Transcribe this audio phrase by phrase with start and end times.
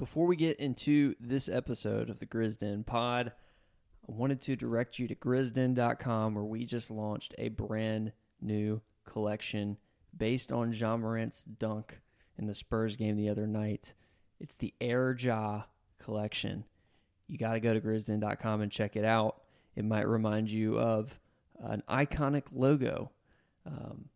[0.00, 3.32] Before we get into this episode of the Grizzden Pod,
[4.08, 9.76] I wanted to direct you to grizzden.com where we just launched a brand new collection
[10.16, 12.00] based on Ja Morant's dunk
[12.38, 13.92] in the Spurs game the other night.
[14.40, 15.64] It's the Air Ja
[15.98, 16.64] collection.
[17.28, 19.42] You got to go to grizzden.com and check it out.
[19.76, 21.20] It might remind you of
[21.58, 23.10] an iconic logo.
[23.66, 24.06] Um,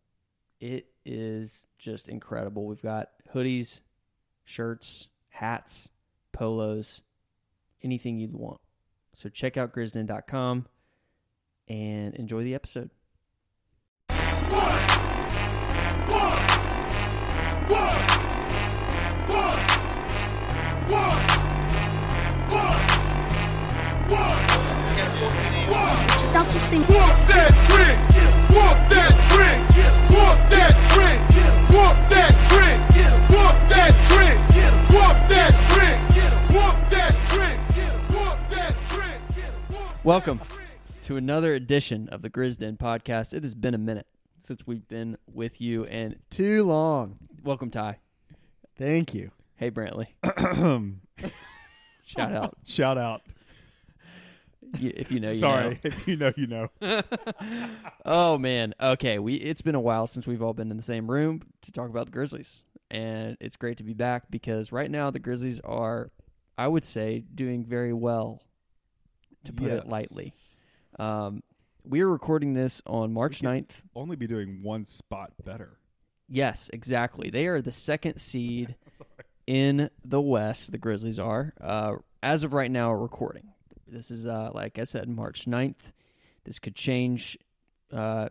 [0.59, 2.65] it is just incredible.
[2.65, 3.81] We've got hoodies,
[4.45, 5.89] shirts, hats,
[6.31, 7.01] polos,
[7.83, 8.61] anything you'd want.
[9.13, 10.65] So check out grizzden.com
[11.67, 12.89] and enjoy the episode.
[26.77, 28.04] Walk that trick.
[40.05, 40.39] Welcome
[41.03, 43.33] to another edition of the Grizzden podcast.
[43.33, 44.05] It has been a minute
[44.37, 47.17] since we've been with you, and Too long.
[47.43, 47.97] welcome, Ty.
[48.77, 49.31] Thank you.
[49.55, 50.07] Hey, Brantley.
[52.05, 52.55] Shout out.
[52.63, 53.21] Shout out.
[54.79, 55.77] You- If you know, you Sorry, know.
[55.83, 56.69] if you know, you know.
[58.05, 58.75] Oh man.
[58.79, 61.71] Okay, we it's been a while since we've all been in the same room to
[61.71, 62.61] talk about the Grizzlies.
[62.91, 66.11] And it's great to be back because right now the Grizzlies are
[66.57, 68.41] I would say doing very well
[69.45, 70.33] to put it lightly.
[70.99, 71.43] Um
[71.87, 73.69] we are recording this on March We 9th.
[73.95, 75.77] Only be doing one spot better.
[76.27, 77.29] Yes, exactly.
[77.29, 78.75] They are the second seed
[79.47, 81.53] in the West, the Grizzlies are.
[81.61, 83.49] Uh, as of right now, recording.
[83.87, 85.91] This is, uh, like I said, March 9th.
[86.43, 87.37] This could change,
[87.93, 88.29] uh,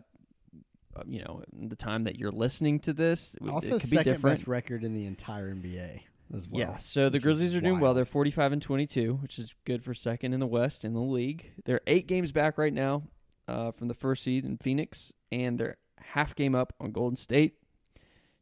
[1.07, 3.35] you know, the time that you're listening to this.
[3.41, 4.39] It- Also, it could be second different.
[4.39, 6.01] best record in the entire NBA
[6.33, 6.61] as well.
[6.61, 7.93] Yeah, so the Grizzlies are doing well.
[7.93, 11.51] They're 45 and 22, which is good for second in the West in the league.
[11.65, 13.03] They're eight games back right now
[13.47, 17.55] uh, from the first seed in Phoenix, and they're half game up on Golden State.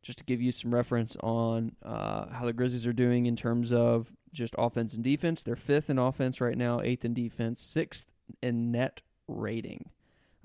[0.01, 3.71] Just to give you some reference on uh, how the Grizzlies are doing in terms
[3.71, 8.11] of just offense and defense, they're fifth in offense right now, eighth in defense, sixth
[8.41, 8.99] in net
[9.29, 9.89] rating,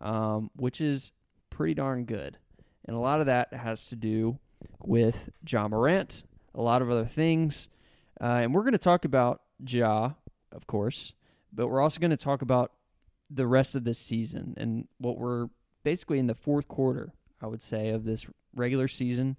[0.00, 1.10] um, which is
[1.50, 2.38] pretty darn good.
[2.84, 4.38] And a lot of that has to do
[4.80, 6.22] with Ja Morant,
[6.58, 7.70] a lot of other things.
[8.20, 10.10] Uh, and we're going to talk about Ja,
[10.52, 11.14] of course,
[11.52, 12.72] but we're also going to talk about
[13.30, 15.48] the rest of this season and what we're
[15.84, 19.36] basically in the fourth quarter, I would say, of this regular season.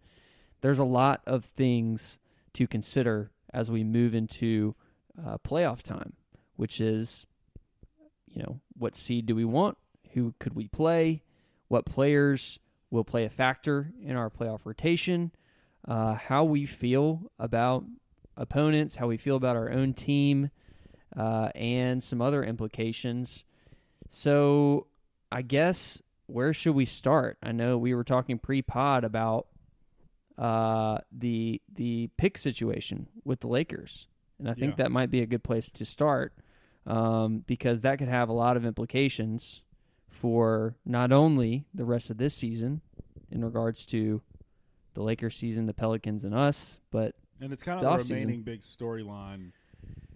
[0.62, 2.18] There's a lot of things
[2.53, 4.75] to consider as we move into
[5.24, 6.13] uh, playoff time,
[6.56, 7.25] which is,
[8.28, 9.78] you know, what seed do we want?
[10.13, 11.24] Who could we play?
[11.68, 12.59] What players
[12.90, 15.31] will play a factor in our playoff rotation?
[15.88, 17.84] Uh, how we feel about
[18.38, 20.50] opponents, how we feel about our own team,
[21.17, 23.44] uh, and some other implications.
[24.09, 24.88] So,
[25.31, 27.38] I guess where should we start?
[27.41, 29.47] I know we were talking pre-pod about
[30.38, 34.07] uh, the the pick situation with the Lakers,
[34.38, 34.84] and I think Yeah.
[34.84, 36.34] that might be a good place to start
[36.85, 39.61] um, because that could have a lot of implications
[40.07, 42.81] for not only the rest of this season
[43.31, 44.22] in regards to
[44.99, 48.15] the Lakers season, the Pelicans, and us, but And it's kind of the offseason.
[48.15, 49.53] remaining big storyline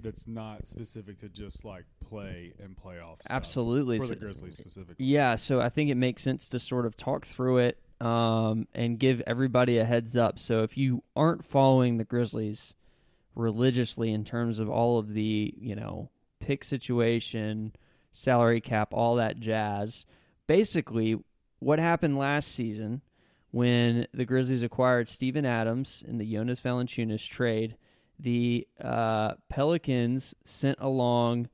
[0.02, 5.06] that's not specific to just like play and playoff stuff absolutely for the Grizzlies specifically.
[5.06, 9.00] Yeah, so I think it makes sense to sort of talk through it um, and
[9.00, 10.38] give everybody a heads up.
[10.38, 12.76] So if you aren't following the Grizzlies
[13.36, 16.10] religiously in terms of all of the, you know,
[16.42, 17.72] pick situation,
[18.12, 20.06] salary cap, all that jazz,
[20.46, 21.18] basically
[21.60, 23.02] what happened last season
[23.54, 27.78] when the Grizzlies acquired Steven Adams in the Jonas Valanciunas trade,
[28.20, 31.50] the uh, Pelicans sent along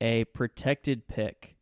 [0.00, 1.54] a protected pick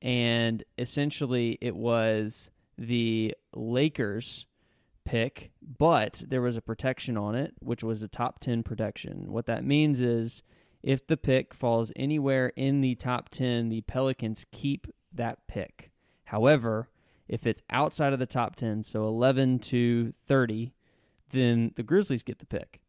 [0.00, 4.46] and essentially it was the Lakers
[5.04, 9.30] pick, but there was a protection on it, which was a top 10 protection.
[9.30, 10.42] What that means is
[10.82, 15.90] if the pick falls anywhere in the top 10, the Pelicans keep that pick.
[16.24, 16.88] However,
[17.28, 20.72] if it's outside of the top 10, so 11 to 30,
[21.30, 22.80] then the Grizzlies get the pick.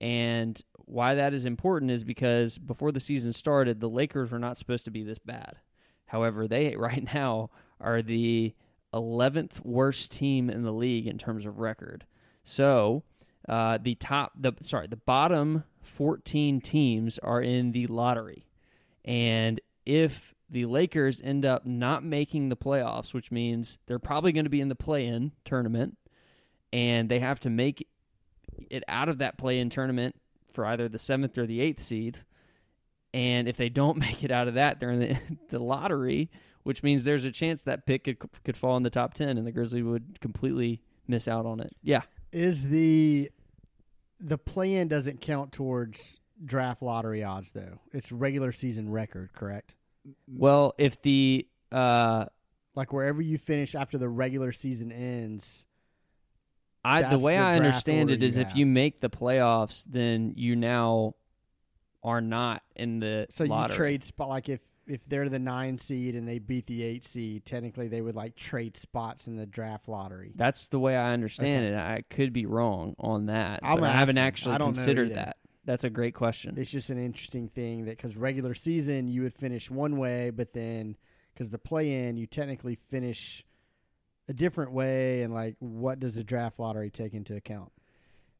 [0.00, 4.56] And why that is important is because before the season started, the Lakers were not
[4.56, 5.56] supposed to be this bad.
[6.06, 7.50] However, they right now
[7.80, 8.54] are the
[8.92, 12.06] 11th worst team in the league in terms of record.
[12.44, 13.02] So,
[13.48, 18.46] uh, the top, the sorry, the bottom 14 teams are in the lottery,
[19.04, 24.44] and if the Lakers end up not making the playoffs, which means they're probably going
[24.44, 25.98] to be in the play-in tournament,
[26.72, 27.88] and they have to make
[28.70, 30.14] it out of that play-in tournament
[30.52, 32.18] for either the seventh or the eighth seed.
[33.12, 35.18] And if they don't make it out of that, they're in the,
[35.48, 36.30] the lottery,
[36.62, 39.44] which means there's a chance that pick could, could fall in the top 10 and
[39.44, 41.74] the Grizzlies would completely miss out on it.
[41.82, 42.02] Yeah.
[42.30, 43.30] Is the
[44.20, 47.80] the play in doesn't count towards draft lottery odds though?
[47.92, 49.74] It's regular season record, correct?
[50.28, 52.26] Well, if the uh,
[52.74, 55.64] Like wherever you finish after the regular season ends,
[56.84, 60.34] I the way the I understand it is you if you make the playoffs, then
[60.36, 61.14] you now
[62.02, 63.74] are not in the so lottery.
[63.74, 64.28] you trade spot.
[64.28, 68.02] Like if if they're the nine seed and they beat the eight seed, technically they
[68.02, 70.32] would like trade spots in the draft lottery.
[70.34, 71.74] That's the way I understand Okay.
[71.74, 71.78] it.
[71.78, 73.60] I could be wrong on that.
[73.62, 75.38] I haven't actually I considered that.
[75.64, 76.54] That's a great question.
[76.58, 80.52] It's just an interesting thing that because regular season you would finish one way, but
[80.52, 80.96] then
[81.32, 83.44] because the play in you technically finish
[84.28, 87.72] a different way, and like what does the draft lottery take into account?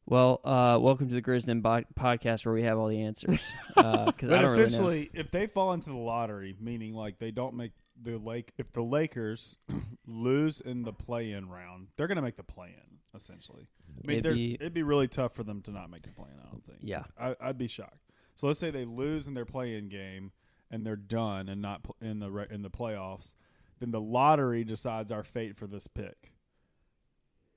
[0.07, 3.41] Well, uh, welcome to the Grizzden bo- podcast where we have all the answers.
[3.75, 4.65] Because But I don't really know.
[4.65, 7.71] essentially, if they fall into the lottery, meaning like they don't make
[8.01, 9.57] the lake, if the Lakers
[10.07, 12.94] lose in the play-in round, they're going to make the play-in.
[13.15, 13.67] Essentially,
[14.03, 16.09] I mean, It'd there's, be- it'd be really tough for them to not make the
[16.09, 16.39] play-in.
[16.39, 16.79] I don't think.
[16.81, 17.03] Yeah.
[17.19, 17.99] I, I'd be shocked.
[18.35, 20.31] So let's say they lose in their play-in game
[20.69, 23.33] and they're done and not pl- in the re- in the playoffs,
[23.79, 26.31] then the lottery decides our fate for this pick.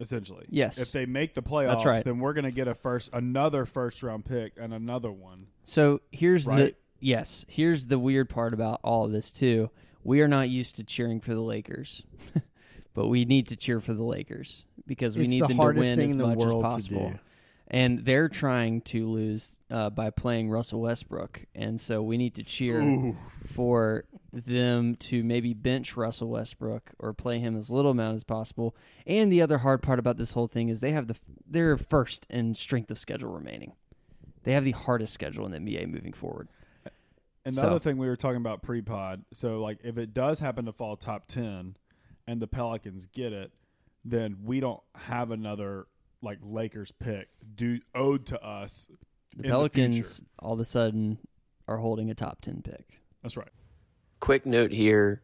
[0.01, 0.79] Essentially, Yes.
[0.79, 2.05] If they make the playoffs, right.
[2.05, 5.49] then we're going to get a first, another first-round pick and another one.
[5.65, 7.45] So here's the yes.
[7.49, 9.71] Here's the weird part about all of this too.
[10.05, 12.05] We are not used to cheering for the Lakers,
[12.99, 15.65] but we need to cheer for the Lakers because we it's need the them to
[15.67, 17.13] win thing as in the much as world to possible.
[17.69, 22.43] And they're trying to lose uh, by playing Russell Westbrook, and so we need to
[22.43, 23.17] cheer Ooh.
[23.55, 24.03] for
[24.33, 28.75] them to maybe bench Russell Westbrook or play him as little amount as possible.
[29.07, 31.15] And the other hard part about this whole thing is they have the
[31.49, 33.75] they're first in strength of schedule remaining.
[34.43, 36.49] They have the hardest schedule in the NBA moving forward.
[37.45, 40.41] And the So- other thing we were talking about pre-pod, so like if it does
[40.41, 41.77] happen to fall top ten,
[42.29, 43.53] and the Pelicans get it,
[44.05, 45.87] then we don't have another
[46.23, 48.89] like Lakers pick due owed to us.
[49.37, 50.31] The in Pelicans future.
[50.39, 51.19] all of a sudden
[51.67, 53.01] are holding a top 10 pick.
[53.23, 53.49] That's right.
[54.21, 55.23] Quick note here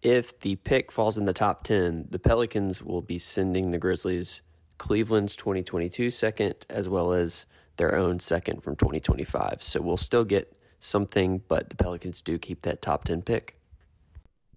[0.00, 4.42] if the pick falls in the top 10, the Pelicans will be sending the Grizzlies
[4.78, 7.46] Cleveland's 2022 second as well as
[7.76, 9.62] their own second from 2025.
[9.62, 13.58] So we'll still get something, but the Pelicans do keep that top 10 pick.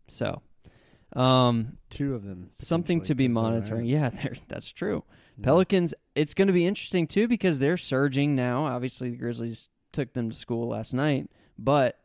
[0.10, 0.42] So,
[1.18, 2.50] um, Two of them.
[2.54, 3.86] something to be potentially, 'cause they're monitoring.
[4.26, 5.04] Yeah, that's true.
[5.42, 8.66] Pelicans, it's going to be interesting too because they're surging now.
[8.66, 11.30] Obviously, the Grizzlies took them to school last night,
[11.60, 12.00] but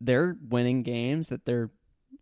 [0.00, 1.70] they're winning games that they're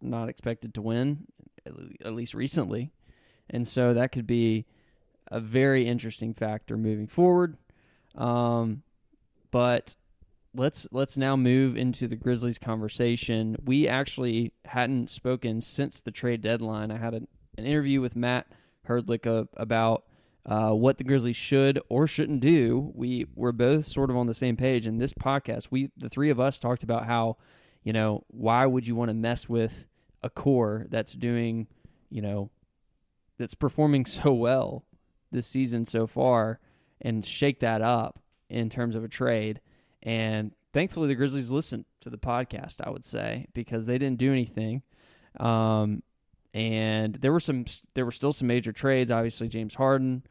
[0.03, 1.27] not expected to win,
[1.67, 1.73] at
[2.05, 2.91] at least recently.
[3.51, 4.67] And so that could be
[5.29, 7.57] a very interesting factor moving forward.
[8.17, 8.83] Um,
[9.51, 9.95] but
[10.59, 13.57] let's let's now move into the Grizzlies conversation.
[13.65, 16.91] We actually hadn't spoken since the trade deadline.
[16.91, 18.47] I had an, an interview with Matt
[18.87, 20.05] Herdlick uh, about
[20.45, 22.93] uh, what the Grizzlies should or shouldn't do.
[22.95, 25.69] We were both sort of on the same page in this podcast.
[25.71, 27.37] We the three of us talked about how
[27.85, 29.87] you know why would you want to mess with
[30.23, 31.69] a core that's doing
[32.11, 32.51] you know
[33.39, 34.85] that's performing so well
[35.31, 36.59] this season so far
[37.01, 38.19] and shake that up
[38.49, 39.61] in terms of a trade.
[40.03, 42.77] And thankfully, the Grizzlies listened to the podcast.
[42.83, 44.83] I would say because they didn't do anything.
[45.39, 46.03] Um,
[46.55, 49.11] and there were some, there were still some major trades.
[49.11, 50.23] Obviously, James Harden,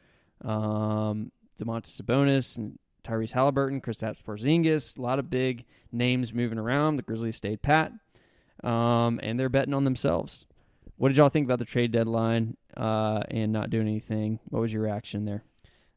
[0.44, 4.98] um, Domantas Sabonis, and Tyrese Halliburton, Kristaps Porzingis.
[4.98, 6.98] A lot of big names moving around.
[6.98, 7.94] The Grizzlies stayed pat,
[8.64, 10.46] um, and they're betting on themselves.
[10.98, 14.40] What did y'all think about the trade deadline uh, and not doing anything?
[14.50, 15.44] What was your reaction there?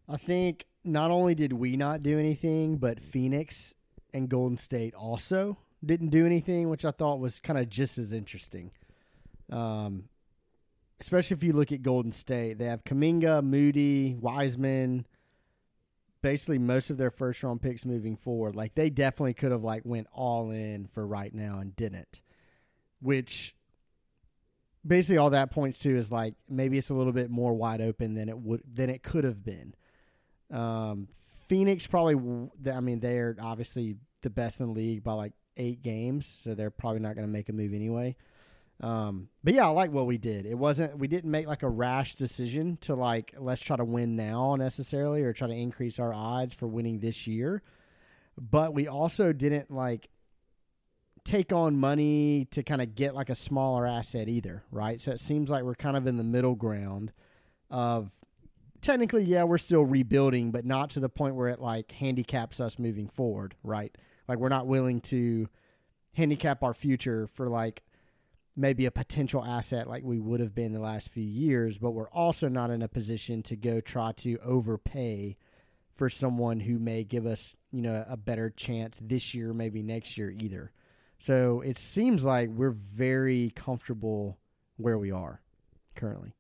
[0.09, 3.75] I think not only did we not do anything, but Phoenix
[4.13, 8.13] and Golden State also didn't do anything, which I thought was kind of just as
[8.13, 8.71] interesting.
[9.51, 10.05] Um,
[11.01, 15.07] especially if you look at Golden State, they have Kuminga, Moody, Wiseman,
[16.23, 18.55] basically most of their first round picks moving forward.
[18.55, 22.21] Like they definitely could have like went all in for right now and didn't,
[23.01, 23.55] which
[24.87, 28.15] basically all that points to is like maybe it's a little bit more wide open
[28.15, 29.75] than it would than it could have been.
[30.50, 31.09] Um,
[31.49, 32.14] Phoenix probably,
[32.71, 36.71] I mean, they're obviously the best in the league by like eight games, so they're
[36.71, 38.16] probably not going to make a move anyway.
[38.83, 40.47] Um, but yeah, I like what we did.
[40.47, 44.16] It wasn't, we didn't make like a rash decision to like, let's try to win
[44.16, 47.62] now necessarily or try to increase our odds for winning this year.
[48.38, 50.09] But we also didn't like
[51.25, 55.00] take on money to kind of get like a smaller asset either, right?
[55.00, 57.12] So it seems like we're kind of in the middle ground
[57.69, 58.11] of
[58.81, 62.79] technically, yeah, we're still rebuilding, but not to the point where it like handicaps us
[62.79, 63.97] moving forward, right?
[64.29, 65.49] Like we're not willing to
[66.15, 67.83] handicap our future for like
[68.57, 72.11] maybe a potential asset like we would have been the last few years, but we're
[72.11, 75.37] also not in a position to go try to overpay
[75.95, 80.17] for someone who may give us, you know, a better chance this year, maybe next
[80.17, 80.73] year either.
[81.19, 84.39] So it seems like we're very comfortable
[84.77, 85.43] where we are
[85.95, 86.35] currently.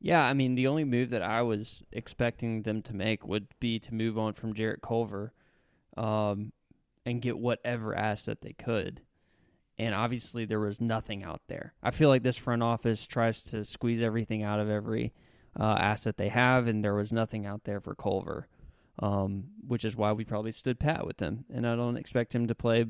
[0.00, 3.78] Yeah, I mean, the only move that I was expecting them to make would be
[3.80, 5.34] to move on from Jarrett Culver
[5.96, 6.52] um,
[7.04, 9.02] and get whatever asset they could.
[9.78, 11.74] And obviously, there was nothing out there.
[11.82, 15.12] I feel like this front office tries to squeeze everything out of every
[15.58, 18.46] uh, asset they have, and there was nothing out there for Culver,
[18.98, 21.44] um, which is why we probably stood pat with him.
[21.52, 22.86] And I don't expect him to play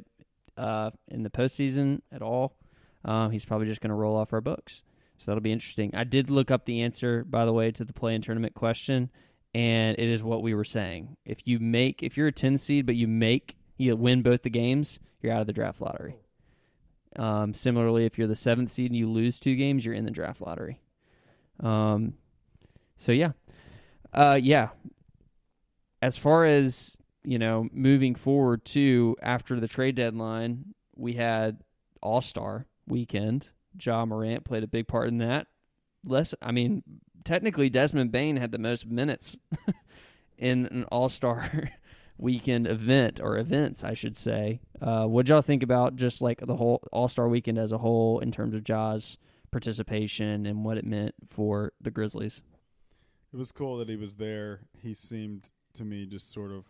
[0.56, 2.56] uh, in the postseason at all.
[3.04, 4.82] Uh, he's probably just going to roll off our books.
[5.20, 5.90] So that'll be interesting.
[5.94, 9.10] I did look up the answer, by the way, to the play in tournament question,
[9.52, 11.18] and it is what we were saying.
[11.26, 14.50] If you make, if you're a 10 seed, but you make, you win both the
[14.50, 16.16] games, you're out of the draft lottery.
[17.16, 20.10] Um, similarly, if you're the seventh seed and you lose two games, you're in the
[20.10, 20.80] draft lottery.
[21.62, 22.14] Um,
[22.96, 23.32] so yeah,
[24.14, 24.70] uh, yeah.
[26.00, 31.58] As far as you know, moving forward to after the trade deadline, we had
[32.00, 33.50] All Star weekend.
[33.80, 35.46] Ja Morant played a big part in that.
[36.04, 36.82] Less, I mean,
[37.24, 39.36] technically Desmond Bane had the most minutes
[40.38, 41.70] in an All Star
[42.18, 44.60] weekend event or events, I should say.
[44.80, 48.20] Uh, what y'all think about just like the whole All Star weekend as a whole
[48.20, 49.18] in terms of Ja's
[49.50, 52.42] participation and what it meant for the Grizzlies?
[53.32, 54.60] It was cool that he was there.
[54.82, 56.64] He seemed to me just sort of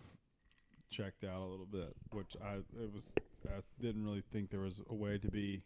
[0.91, 3.13] checked out a little bit, which I it was
[3.47, 5.63] I didn't really think there was a way to be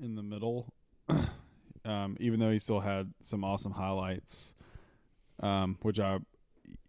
[0.00, 0.72] in the middle.
[1.84, 4.54] um, even though he still had some awesome highlights,
[5.40, 6.18] um, which I,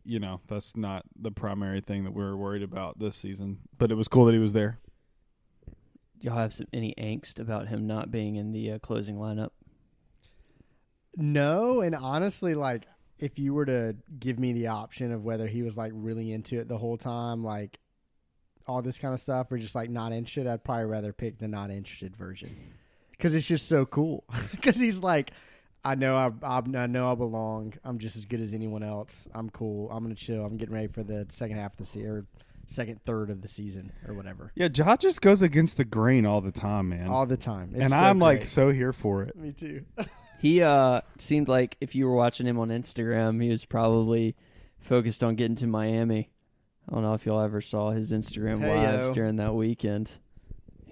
[0.06, 3.60] you know, that's not the primary thing that we are worried about this season.
[3.78, 4.80] But it was cool that he was there.
[6.20, 9.50] Y'all have some, any angst about him not being in the uh, closing lineup?
[11.16, 12.84] No, and honestly, like
[13.20, 16.60] if you were to give me the option of whether he was like really into
[16.60, 17.78] it the whole time, like
[18.66, 21.48] all this kind of stuff, or just like not interested, I'd probably rather pick the
[21.48, 22.56] not interested version
[23.24, 24.26] because it's just so cool.
[24.52, 25.32] Because he's like,
[25.86, 27.74] I know I, I, I know I belong.
[27.86, 29.28] I'm just as good as anyone else.
[29.34, 29.90] I'm cool.
[29.92, 30.46] I'm gonna chill.
[30.46, 32.28] I'm getting ready for the second half of the season,
[32.68, 34.52] second third of the season, or whatever.
[34.56, 37.08] Yeah, Ja just goes against the grain all the time, man.
[37.08, 39.36] All the time, It's and so I'm like so here for it.
[39.38, 39.86] me too.
[40.40, 44.36] He uh seemed like if you were watching him on Instagram, he was probably
[44.82, 46.30] focused on getting to Miami.
[46.90, 49.14] I don't know if y'all ever saw his Instagram Hey, lives yo.
[49.14, 50.12] during that weekend.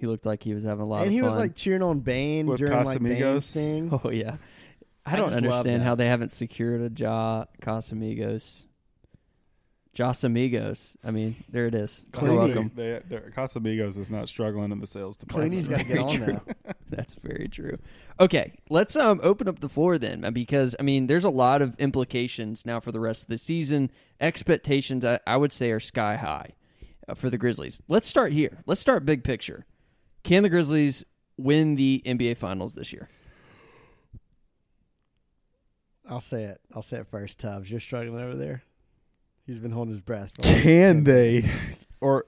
[0.02, 1.26] He looked like he was having a lot and of he fun.
[1.26, 3.52] was like cheering on Bane With during like Bane's Casamigos.
[3.52, 4.00] thing.
[4.04, 4.34] oh yeah.
[5.06, 5.84] I I don't just love understand that.
[5.86, 8.64] how they haven't secured a Ja Casamigos.
[9.94, 10.96] Josamigos.
[11.04, 12.04] I mean, there it is.
[12.14, 12.36] You're Clooney.
[12.36, 12.70] welcome.
[12.74, 15.52] They, they, Casamigos is not struggling in the sales department.
[15.54, 16.26] Clooney's got to get very on true.
[16.66, 16.72] now.
[16.90, 17.78] That's very true.
[18.18, 21.62] Okay, let's um open up the floor then, uh, because I mean, there's a lot
[21.62, 23.90] of implications now for the rest of the season.
[24.20, 26.50] Expectations, I, I would say, are sky high
[27.08, 27.80] uh, for the Grizzlies.
[27.88, 28.58] Let's start here.
[28.66, 29.66] Let's start big picture.
[30.24, 31.04] Can the Grizzlies
[31.36, 33.08] win the NBA Finals this year?
[36.08, 36.60] I'll say it.
[36.74, 37.38] I'll say it first.
[37.38, 38.62] Tubbs, you're struggling over there.
[39.46, 40.32] He's been holding his breath.
[40.36, 41.50] for Can 10 they?
[42.00, 42.26] Or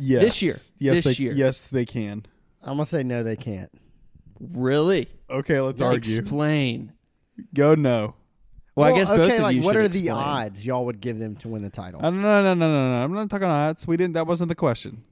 [0.00, 0.54] yes, This year.
[0.78, 1.32] Yes, This they, year.
[1.32, 2.26] Yes, they can.
[2.62, 3.22] I'm gonna say no.
[3.22, 3.70] They can't.
[4.40, 5.08] Really?
[5.30, 6.18] Okay, let's argue.
[6.18, 6.92] Explain.
[7.54, 8.14] Go no.
[8.74, 11.18] Well, I guess both of like you what should are the odds y'all would give
[11.18, 12.04] them to win the title?
[12.04, 13.04] Uh, no, no, no, no, no, no.
[13.04, 13.86] I'm not talking odds.
[13.86, 14.14] We didn't.
[14.14, 15.02] That wasn't the question.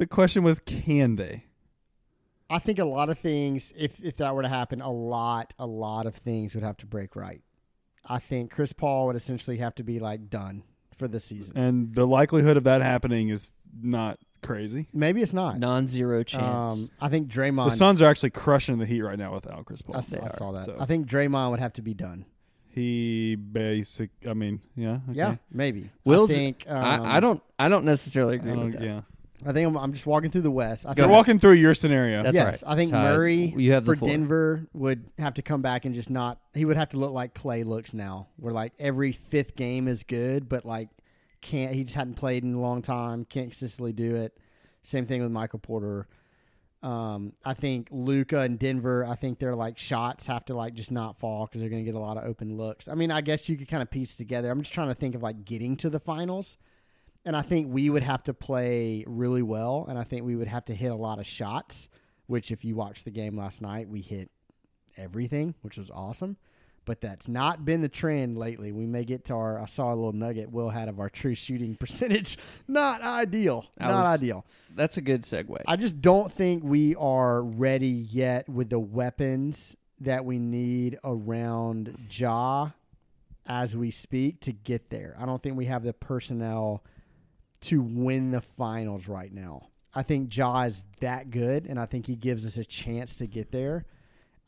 [0.00, 1.44] The question was, can they?
[2.48, 5.66] I think a lot of things, if if that were to happen, a lot, a
[5.66, 7.42] lot of things would have to break right.
[8.06, 10.62] I think Chris Paul would essentially have to be like done
[10.96, 11.54] for the season.
[11.58, 14.88] And the likelihood of that happening is not crazy.
[14.94, 15.58] Maybe it's not.
[15.58, 16.72] Non-zero chance.
[16.72, 17.68] Um, I think Draymond.
[17.70, 19.98] The Suns are actually crushing the Heat right now without Chris Paul.
[19.98, 20.64] I, saw- I are, saw that.
[20.64, 20.76] so.
[20.80, 22.24] I think Draymond would have to be done.
[22.70, 24.08] He basic.
[24.26, 25.18] I mean, yeah, okay.
[25.18, 25.90] Yeah, maybe.
[26.06, 26.64] Will I J- think.
[26.66, 27.42] Um, I, I don't.
[27.58, 28.82] I don't necessarily I agree don't- with that.
[28.82, 29.00] yeah.
[29.44, 30.84] I think I'm, I'm just walking through the West.
[30.86, 32.22] I Go You're think walking through your scenario.
[32.22, 32.72] That's yes, right.
[32.72, 34.10] I think Ty, Murray you have the for floor.
[34.10, 36.38] Denver would have to come back and just not.
[36.54, 40.02] He would have to look like Clay looks now, where like every fifth game is
[40.02, 40.88] good, but like
[41.40, 41.74] can't.
[41.74, 43.24] He just hadn't played in a long time.
[43.24, 44.36] Can't consistently do it.
[44.82, 46.06] Same thing with Michael Porter.
[46.82, 49.04] Um, I think Luka and Denver.
[49.04, 51.90] I think their like shots have to like just not fall because they're going to
[51.90, 52.88] get a lot of open looks.
[52.88, 54.50] I mean, I guess you could kind of piece it together.
[54.50, 56.56] I'm just trying to think of like getting to the finals.
[57.24, 60.48] And I think we would have to play really well, and I think we would
[60.48, 61.88] have to hit a lot of shots.
[62.26, 64.30] Which, if you watched the game last night, we hit
[64.96, 66.36] everything, which was awesome.
[66.86, 68.72] but that's not been the trend lately.
[68.72, 69.60] We may get to our.
[69.60, 72.38] I saw a little nugget Will had of our true shooting percentage.
[72.66, 73.66] Not ideal.
[73.78, 74.46] I not was- ideal.
[74.74, 75.60] That's a good segue.
[75.66, 81.98] I just don't think we are ready yet with the weapons that we need around
[82.10, 82.70] Ja
[83.46, 85.16] as we speak to get there.
[85.18, 86.82] I don't think we have the personnel
[87.62, 89.68] to win the finals right now.
[89.94, 93.26] I think Ja is that good, and I think he gives us a chance to
[93.26, 93.84] get there.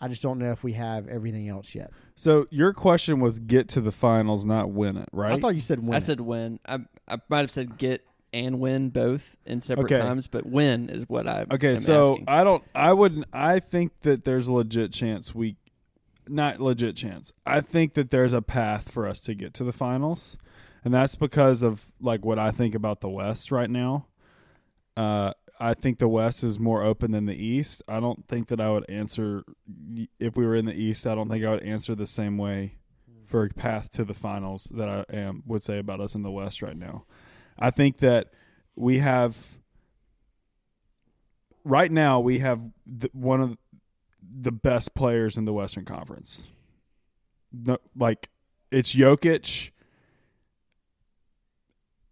[0.00, 1.92] I just don't know if we have everything else yet.
[2.16, 5.33] So your question was get to the finals, not win it, right?
[5.35, 5.95] I thought you said win.
[5.95, 6.00] I it.
[6.02, 6.59] said win.
[6.66, 6.78] I
[7.09, 9.99] I might have said get and win both in separate Okay.
[10.02, 12.25] times, but win is what I Okay, am so asking.
[12.28, 12.64] I don't.
[12.75, 13.26] I wouldn't.
[13.33, 15.57] I think that there's a legit chance we,
[16.28, 17.33] not legit chance.
[17.47, 20.37] I think that there's a path for us to get to the finals,
[20.85, 24.07] and that's because of like what I think about the West right now.
[24.97, 27.83] Uh, I think the West is more open than the East.
[27.87, 29.45] I don't think that I would answer
[30.19, 31.07] if we were in the East.
[31.07, 32.79] I don't think I would answer the same way
[33.27, 36.31] for a path to the finals that I am would say about us in the
[36.31, 37.05] West right now.
[37.59, 38.33] I think that
[38.75, 39.37] we have
[41.65, 43.57] right now we have the, one of
[44.21, 46.49] the best players in the Western Conference.
[47.53, 48.31] No, like
[48.71, 49.71] it's Jokic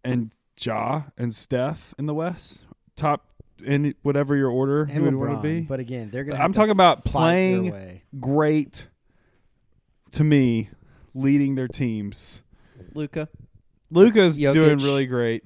[0.03, 2.65] and Ja and Steph in the West,
[2.95, 3.25] top
[3.63, 5.61] in whatever your order and you would want to be.
[5.61, 6.39] but again, they're going.
[6.41, 8.87] I'm talking about playing- Great
[10.13, 10.69] to me,
[11.13, 12.41] leading their teams.
[12.93, 13.29] Luka.
[13.89, 14.53] Luka's Jokic.
[14.53, 15.43] doing really great.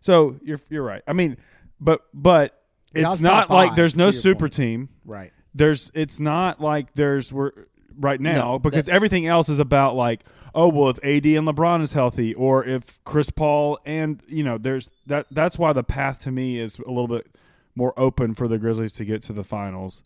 [0.00, 1.02] So you're you're right.
[1.06, 1.36] I mean,
[1.80, 2.58] but but
[2.94, 4.54] Yeah, it's it's not like five, there's no super point.
[4.54, 4.88] team.
[5.04, 5.32] Right.
[5.54, 7.52] There's it's not like there's we're
[8.00, 11.46] right now No, because that's- everything else is about like oh well if AD and
[11.46, 15.84] LeBron is healthy or if Chris Paul and you know there's that that's why the
[15.84, 17.26] path to me is a little bit
[17.76, 20.02] more open for the Grizzlies to get to the finals.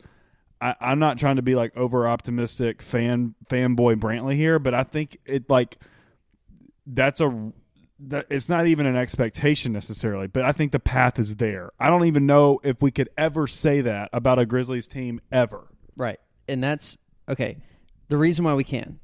[0.61, 4.83] I, I'm not trying to be like over optimistic fan fanboy Brantley here, but I
[4.83, 5.77] think it like
[6.85, 7.51] that's a
[7.99, 11.71] that it's not even an expectation necessarily, but I think the path is there.
[11.79, 15.67] I don't even know if we could ever say that about a Grizzlies team ever.
[15.95, 16.19] Right.
[16.47, 16.97] And that's
[17.29, 17.57] okay.
[18.07, 18.99] The reason why we can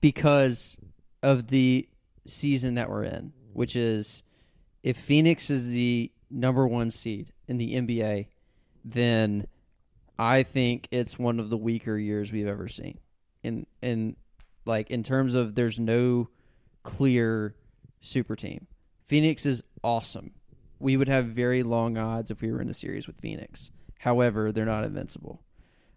[0.00, 0.78] because
[1.22, 1.88] of the
[2.26, 4.22] season that we're in, which is
[4.82, 8.26] if Phoenix is the number 1 seed in the NBA,
[8.84, 9.46] then
[10.18, 12.98] I think it's one of the weaker years we've ever seen.
[13.42, 14.16] In in
[14.66, 16.28] like in terms of there's no
[16.82, 17.54] clear
[18.00, 18.66] super team.
[19.06, 20.32] Phoenix is awesome.
[20.78, 23.70] We would have very long odds if we were in a series with Phoenix.
[23.98, 25.42] However, they're not invincible.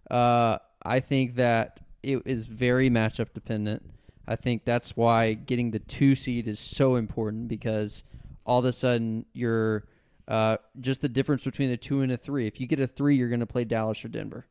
[0.09, 3.83] Uh, I think that it is very matchup dependent.
[4.27, 8.03] I think that's why getting the two seed is so important because
[8.45, 9.85] all of a sudden you're
[10.27, 12.47] uh, just the difference between a two and a three.
[12.47, 14.45] If you get a three, you're going to play Dallas or Denver.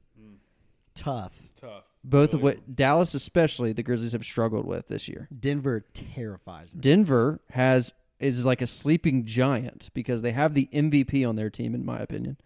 [0.94, 1.32] Tough.
[1.58, 1.84] Tough.
[2.04, 5.28] Both of what Dallas, especially, the Grizzlies have struggled with this year.
[5.38, 6.80] Denver terrifies me.
[6.80, 11.74] Denver has is like a sleeping giant because they have the MVP on their team,
[11.74, 12.36] in my opinion.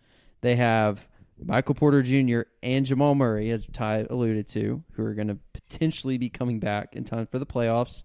[0.40, 1.06] They have
[1.42, 2.42] Michael Porter Jr.
[2.62, 6.96] and Jamal Murray, as Ty alluded to, who are going to potentially be coming back
[6.96, 8.03] in time for the playoffs.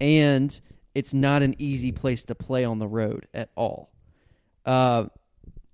[0.00, 0.58] And
[0.94, 3.90] it's not an easy place to play on the road at all.
[4.66, 5.06] Uh,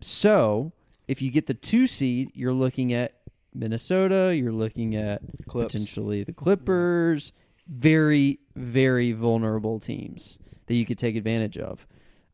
[0.00, 0.72] so
[1.08, 3.14] if you get the two seed, you're looking at
[3.54, 5.72] Minnesota, you're looking at Clips.
[5.72, 7.32] potentially the Clippers,
[7.66, 11.86] very, very vulnerable teams that you could take advantage of.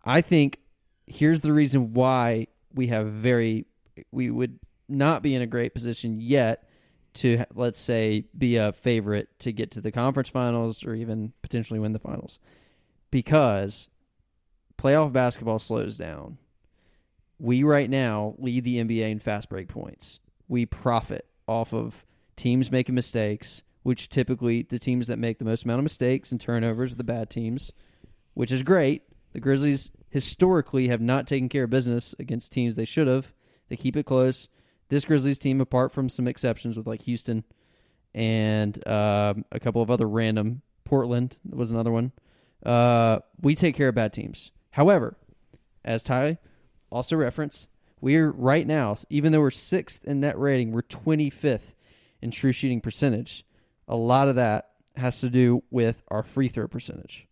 [0.04, 0.58] I think
[1.06, 3.66] here's the reason why we have very,
[4.10, 6.68] we would not be in a great position yet
[7.14, 11.80] to, let's say, be a favorite to get to the conference finals or even potentially
[11.80, 12.38] win the finals
[13.10, 13.88] because
[14.78, 16.38] playoff basketball slows down.
[17.38, 20.20] We right now lead the NBA in fast break points.
[20.48, 22.04] We profit off of
[22.36, 26.40] teams making mistakes, which typically the teams that make the most amount of mistakes and
[26.40, 27.72] turnovers are the bad teams,
[28.34, 29.02] which is great.
[29.32, 33.32] The Grizzlies historically have not taken care of business against teams they should have.
[33.70, 34.48] They keep it close.
[34.90, 37.44] This Grizzlies team, apart from some exceptions with like Houston
[38.12, 42.12] and um, a couple of other random, Portland was another one.
[42.66, 44.50] Uh, we take care of bad teams.
[44.72, 45.16] However,
[45.84, 46.38] as Ty
[46.90, 47.68] also referenced,
[48.00, 51.74] we're right now, even though we're sixth in net rating, we're 25th
[52.20, 53.44] in true shooting percentage.
[53.86, 57.26] A lot of that has to do with our free throw percentage.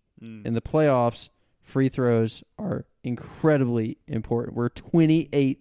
[0.46, 1.28] In the playoffs,
[1.60, 4.56] free throws are incredibly important.
[4.56, 5.58] We're 28th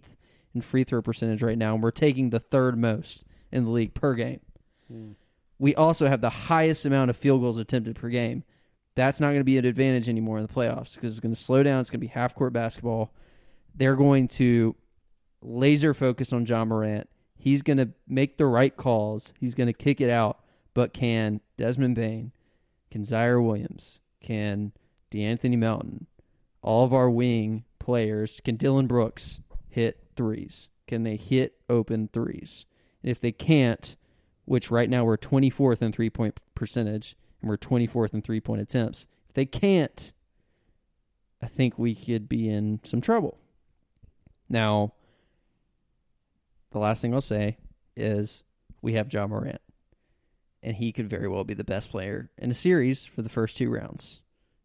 [0.58, 3.94] in free throw percentage right now, and we're taking the third most in the league
[3.94, 4.40] per game.
[4.88, 5.12] Hmm.
[5.58, 8.44] We also have the highest amount of field goals attempted per game.
[8.94, 11.40] That's not going to be an advantage anymore in the playoffs because it's going to
[11.40, 11.80] slow down.
[11.80, 13.12] It's going to be half court basketball.
[13.74, 14.74] They're going to
[15.40, 17.08] laser focus on Ja Morant.
[17.36, 19.32] He's going to make the right calls.
[19.38, 20.40] He's going to kick it out.
[20.74, 22.30] but can Desmond Bane,
[22.90, 24.72] can Ziaire Williams, can
[25.10, 26.06] De'Anthony Melton,
[26.62, 30.68] all of our wing players, can Dillon Brooks hit threes?
[30.86, 32.66] Can they hit open threes?
[33.02, 33.96] And if they can't,
[34.44, 38.60] which right now we're 24th in three point percentage and we're 24th in three point
[38.60, 40.12] attempts, if they can't,
[41.40, 43.38] I think we could be in some trouble.
[44.48, 44.92] Now,
[46.72, 47.58] the last thing I'll say
[47.96, 48.42] is
[48.82, 49.60] we have Ja Morant,
[50.62, 53.56] and he could very well be the best player in a series for the first
[53.56, 54.20] two rounds,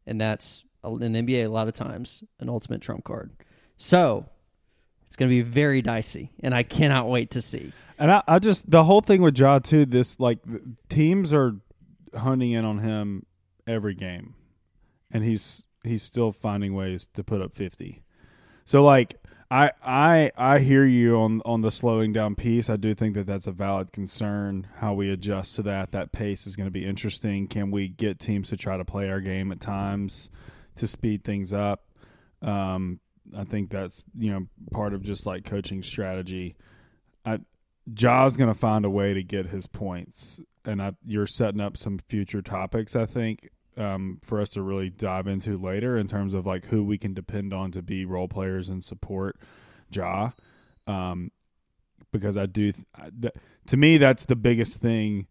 [0.07, 3.31] and that's in the NBA a lot of times an ultimate trump card.
[3.77, 4.25] So
[5.13, 7.71] it's going to be very dicey, and I cannot wait to see.
[7.99, 9.85] And I, I just the whole thing with Ja too.
[9.85, 10.39] This like
[10.89, 11.53] teams are
[12.15, 13.27] hunting in on him
[13.67, 14.33] every game,
[15.11, 18.01] and he's he's still finding ways to put up fifty.
[18.65, 19.21] So like
[19.51, 22.67] I I I hear you on on the slowing down piece.
[22.67, 24.65] I do think that that's a valid concern.
[24.77, 25.91] How we adjust to that.
[25.91, 27.47] That pace is going to be interesting.
[27.47, 30.31] Can we get teams to try to play our game at times
[30.77, 31.85] to speed things up?
[32.41, 32.99] Um,
[33.35, 36.55] I think that's you know part of just like coaching strategy.
[37.25, 37.39] I
[37.93, 41.75] Ja's going to find a way to get his points, and I, you're setting up
[41.77, 42.95] some future topics.
[42.95, 46.83] I think um, for us to really dive into later in terms of like who
[46.83, 49.37] we can depend on to be role players and support
[49.91, 50.31] Ja.
[50.87, 51.31] Um,
[52.11, 52.85] because I do, th-
[53.21, 53.33] th-
[53.67, 55.27] to me, that's the biggest thing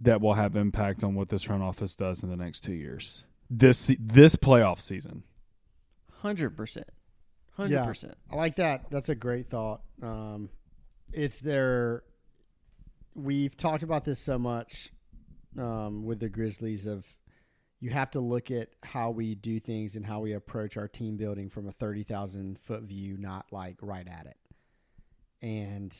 [0.00, 3.24] that will have impact on what this front office does in the next two years.
[3.48, 5.24] This this playoff season.
[6.20, 6.88] Hundred percent,
[7.52, 7.84] hundred Yeah.
[7.86, 8.14] percent.
[8.30, 8.90] I like that.
[8.90, 9.82] That's a great thought.
[10.02, 10.48] Um,
[11.12, 12.02] it's their.
[13.14, 14.90] We've talked about this so much
[15.58, 16.86] um, with the Grizzlies.
[16.86, 17.04] Of
[17.80, 21.16] you have to look at how we do things and how we approach our team
[21.16, 24.36] building from a thirty thousand foot view, not like right at it.
[25.46, 25.94] And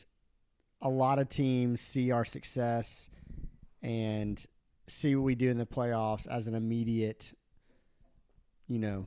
[0.81, 3.09] a lot of teams see our success
[3.81, 4.43] and
[4.87, 7.33] see what we do in the playoffs as an immediate,
[8.67, 9.05] you know,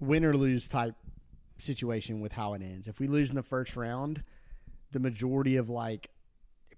[0.00, 0.94] win or lose type
[1.62, 2.88] situation with how it ends.
[2.88, 4.22] If we lose in the first round,
[4.92, 6.10] the majority of like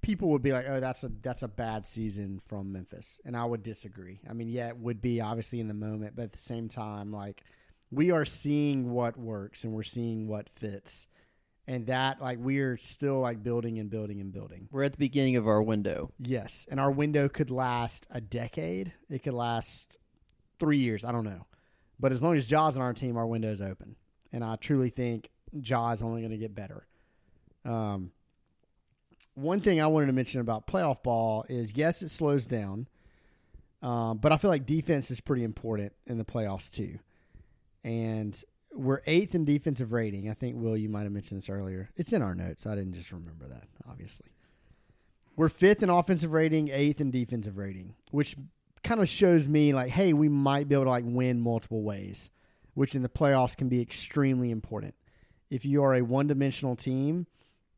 [0.05, 3.45] people would be like, "Oh, that's a that's a bad season from Memphis," and I
[3.45, 4.21] would disagree.
[4.29, 7.11] I mean, yeah, it would be obviously in the moment, but at the same time,
[7.11, 7.43] like
[7.91, 11.07] we are seeing what works and we're seeing what fits,
[11.67, 14.69] and that like we are still like building and building and building.
[14.71, 16.13] We're at the beginning of our window.
[16.19, 18.93] Yes, and our window could last a decade.
[19.11, 19.99] It could last
[20.59, 21.05] three years.
[21.05, 21.47] I don't know,
[21.99, 23.97] but as long as Ja's on our team, our window's open,
[24.35, 26.85] and I truly think Ja's is only going to get better.
[27.65, 28.11] Um,
[29.35, 32.89] one thing I wanted to mention about playoff ball is yes, it slows down,
[33.81, 36.99] um, but I feel like defense is pretty important in the playoffs too.
[37.85, 38.39] And
[38.73, 40.29] we're eighth in defensive rating.
[40.29, 41.91] I think Will, you might have mentioned this earlier.
[41.97, 42.67] It's in our notes.
[42.67, 44.27] I didn't just remember that, obviously.
[45.37, 48.37] We're fifth in offensive rating, eighth in defensive rating, which
[48.83, 52.31] kind of shows me like, hey, we might be able to like win multiple ways,
[52.75, 54.95] which in the playoffs can be extremely important.
[55.51, 57.27] If you are a one-dimensional team,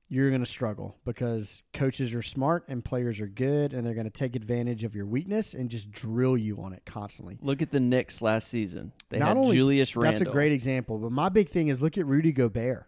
[0.09, 4.06] you're going to struggle because coaches are smart and players are good, and they're going
[4.06, 7.38] to take advantage of your weakness and just drill you on it constantly.
[7.42, 8.92] Look at the Knicks last season.
[9.11, 10.18] They Not had only- Julius Randle.
[10.20, 10.98] That's a great example.
[10.98, 12.87] But my big thing is look at Rudy Gobert.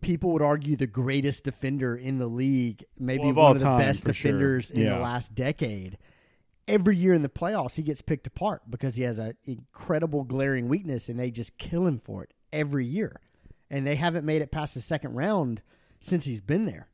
[0.00, 3.58] People would argue the greatest defender in the league, maybe Well, of one all of
[3.60, 4.32] the time, best for sure.
[4.32, 5.96] defenders in the last decade.
[6.68, 10.68] Every year in the playoffs, he gets picked apart because he has an incredible glaring
[10.68, 13.20] weakness, and they just kill him for it every year.
[13.70, 15.62] And they haven't made it past the second round
[16.00, 16.88] since he's been there.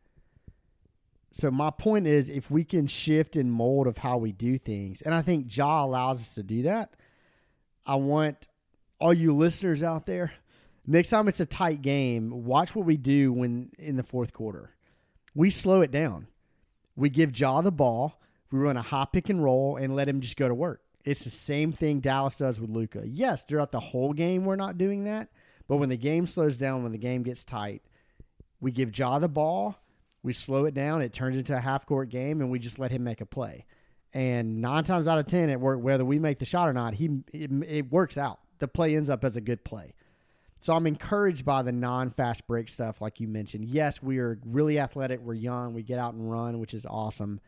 [1.33, 5.03] So my point is, if we can shift and mold of how we do things,
[5.03, 6.95] and I think Ja allows us to do that.
[7.85, 8.49] I want
[8.99, 10.33] all you listeners out there.
[10.87, 14.71] Next time it's a tight game, watch what we do when in the fourth quarter.
[15.35, 16.29] We slow it down.
[16.97, 18.21] We give Ja the ball.
[18.51, 20.83] We run a hot pick and roll and let him just go to work.
[21.05, 23.03] It's the same thing Dallas does with Luka.
[23.07, 25.29] Yes, throughout the whole game we're not doing that,
[25.67, 27.83] but when the game slows down, when the game gets tight,
[28.61, 29.77] we give Ja the ball,
[30.23, 32.91] we slow it down, it turns into a half court game, and we just let
[32.91, 33.65] him make a play.
[34.13, 36.95] And nine times out of ten, it work whether we make the shot or not.
[36.95, 38.41] He it, it works out.
[38.59, 39.95] The play ends up as a good play.
[40.61, 43.67] So I'm encouraged by the non-fast break stuff, like you mentioned.
[43.67, 45.21] Yes, we are really athletic.
[45.21, 45.73] We're young.
[45.73, 47.41] We get out and run, which is awesome.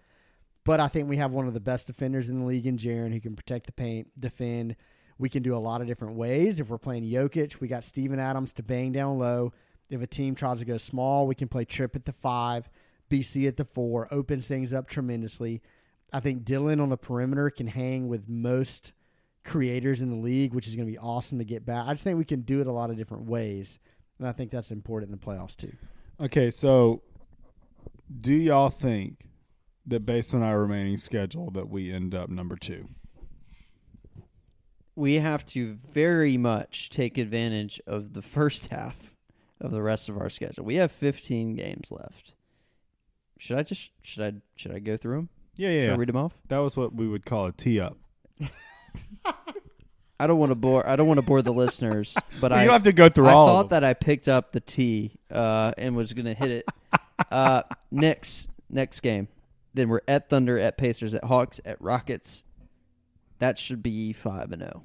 [0.64, 3.12] But I think we have one of the best defenders in the league in Jaren
[3.12, 4.77] who can protect the paint, defend.
[5.18, 6.61] We can do a lot of different ways.
[6.61, 9.53] If we're playing Jokic, we got Steven Adams to bang down low.
[9.88, 12.68] If a team tries to go small, we can play Trip at the five,
[13.11, 15.62] BC at the four, opens things up tremendously.
[16.12, 18.92] I think Dillon on the perimeter can hang with most
[19.44, 21.87] creators in the league, which is going to be awesome to get back.
[21.87, 23.79] I just think we can do it a lot of different ways,
[24.18, 25.73] and I think that's important in the playoffs too.
[26.20, 27.03] Okay, so
[28.20, 29.30] do y'all think
[29.90, 32.88] that based on our remaining schedule that we end up number two.
[34.96, 39.14] we have to very much take advantage of the first half
[39.61, 40.64] of the rest of our schedule.
[40.64, 42.35] We have 15 games left.
[43.38, 45.29] Should I just should I should I go through them?
[45.57, 45.83] Yeah, yeah.
[45.85, 45.90] Should.
[45.92, 46.35] I read them off?
[46.48, 47.96] That was what we would call a tee up.
[50.18, 52.64] I don't want to bore I don't want to bore the listeners, but you I
[52.64, 53.81] don't have to go through I all thought of them.
[53.81, 56.66] that I picked up the T uh, and was going to hit it.
[57.31, 59.29] uh, next next game,
[59.74, 62.44] then we're at Thunder, at Pacers, at Hawks, at Rockets.
[63.38, 64.83] That should be five and zero.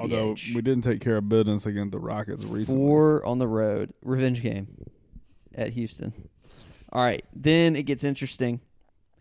[0.00, 2.80] Although we didn't take care of business against the Rockets recently.
[2.80, 3.92] Four on the road.
[4.02, 4.68] Revenge game
[5.54, 6.12] at Houston.
[6.92, 7.24] All right.
[7.34, 8.60] Then it gets interesting.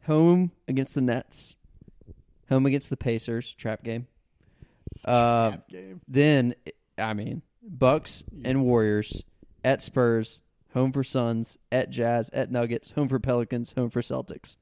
[0.05, 1.55] Home against the Nets.
[2.49, 3.53] Home against the Pacers.
[3.53, 4.07] Trap game.
[5.05, 5.57] Uh,
[6.07, 6.53] Then,
[6.97, 9.23] I mean, Bucks and Warriors
[9.63, 10.41] at Spurs.
[10.73, 11.57] Home for Suns.
[11.71, 12.29] At Jazz.
[12.29, 12.91] At Nuggets.
[12.91, 13.73] Home for Pelicans.
[13.77, 14.55] Home for Celtics.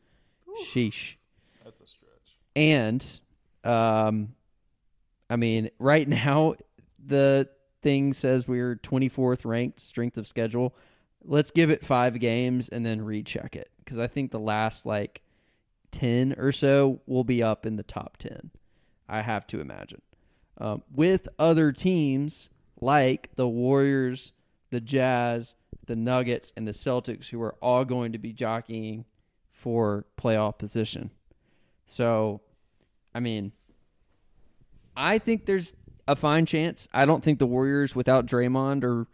[0.63, 1.15] Sheesh.
[1.63, 2.37] That's a stretch.
[2.55, 3.19] And,
[3.63, 4.35] um,
[5.29, 6.55] I mean, right now
[7.05, 7.49] the
[7.81, 10.75] thing says we're 24th ranked strength of schedule.
[11.23, 15.21] Let's give it five games and then recheck it because I think the last like
[15.91, 18.51] 10 or so will be up in the top 10.
[19.07, 20.01] I have to imagine.
[20.57, 24.33] Um, with other teams like the Warriors,
[24.69, 25.55] the Jazz,
[25.89, 29.05] the Nuggets, and the Celtics, who are all going to be jockeying
[29.51, 31.09] for playoff position.
[31.87, 32.41] So,
[33.13, 33.53] I mean,
[34.95, 35.73] I think there's
[36.07, 36.87] a fine chance.
[36.93, 39.07] I don't think the Warriors without Draymond are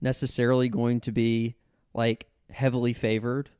[0.00, 1.56] necessarily going to be
[1.94, 3.50] like heavily favored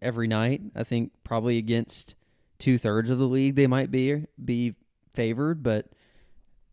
[0.00, 0.62] every night.
[0.74, 2.14] I think probably against
[2.58, 4.76] two thirds of the league they might be be
[5.12, 5.90] favored, but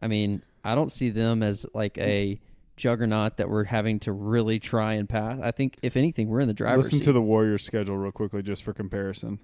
[0.02, 2.40] I mean, I don't see them as like a
[2.76, 5.40] juggernaut that we're having to really try and pass.
[5.42, 7.06] I think if anything, we're in the driver's Listen seat.
[7.06, 9.40] to the Warriors schedule real quickly just for comparison.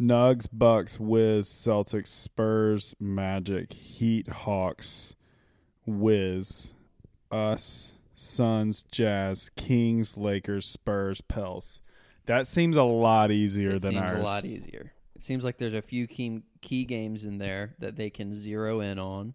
[0.00, 5.14] Nugs, Bucks, Wiz, Celtics, Spurs, Magic, Heat, Hawks,
[5.86, 6.74] Wiz,
[7.30, 11.80] us, Suns, Jazz, Kings, Lakers, Spurs, Pels.
[12.26, 14.20] That seems a lot easier it than seems ours.
[14.20, 14.92] a lot easier.
[15.14, 18.80] It seems like there's a few key key games in there that they can zero
[18.80, 19.32] in on,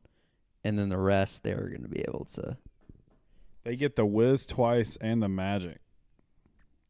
[0.63, 2.57] and then the rest they're going to be able to.
[3.63, 5.79] They get the Wiz twice and the Magic.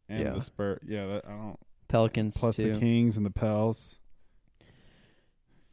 [0.09, 0.31] And Yeah.
[0.31, 0.79] the Spurs.
[0.85, 1.59] Yeah, that, I don't.
[1.87, 2.73] Pelicans Plus too.
[2.73, 3.97] the Kings and the Pels.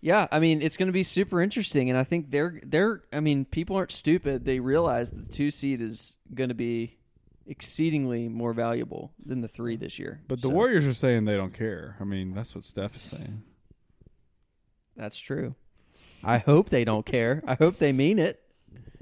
[0.01, 3.03] Yeah, I mean it's going to be super interesting, and I think they're they're.
[3.13, 4.45] I mean, people aren't stupid.
[4.45, 6.99] They realize the two seed is going to be
[7.47, 10.21] exceedingly more valuable than the three this year.
[10.29, 11.97] But the So, Warriors are saying they don't care.
[11.99, 13.43] I mean, that's what Steph is saying.
[14.97, 15.55] That's true.
[16.23, 17.43] I hope they don't care.
[17.47, 18.41] I hope they mean it.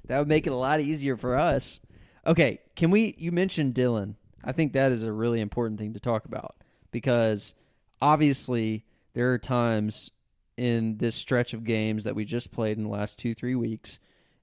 [0.06, 1.80] That would make it a lot easier for us.
[2.26, 3.14] Okay, can we?
[3.18, 4.16] You mentioned Dillon.
[4.42, 6.56] I think that is a really important thing to talk about
[6.90, 7.54] because
[8.02, 8.84] obviously
[9.14, 10.10] there are times
[10.56, 14.00] in this stretch of games that we just played in the last two three weeks.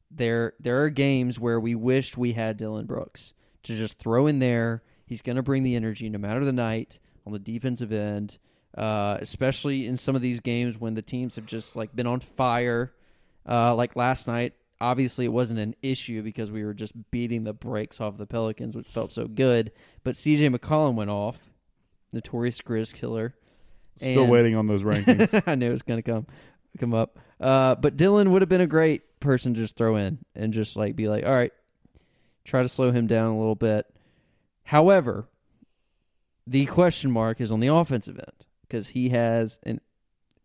[0.10, 4.40] There there are games where we wished we had Dillon Brooks to just throw in
[4.40, 4.84] there.
[5.06, 8.38] He's going to bring the energy no matter the night on the defensive end,
[8.78, 12.22] uh, especially in some of these games when the teams have just like been on
[12.22, 12.94] fire.
[13.46, 17.54] Uh, like last night, obviously it wasn't an issue because we were just beating the
[17.54, 19.72] brakes off the Pelicans, which felt so good.
[20.04, 21.38] But CJ McCollum went off,
[22.12, 23.34] notorious Grizz killer.
[23.96, 25.44] Still And- waiting on those rankings.
[25.48, 26.28] I knew it was going to come
[26.80, 27.20] come up.
[27.40, 30.76] Uh, but Dillon would have been a great person to just throw in and just
[30.76, 31.52] like be like, all right,
[32.46, 33.86] try to slow him down a little bit.
[34.64, 35.28] However,
[36.48, 39.80] the question mark is on the offensive end because he has, and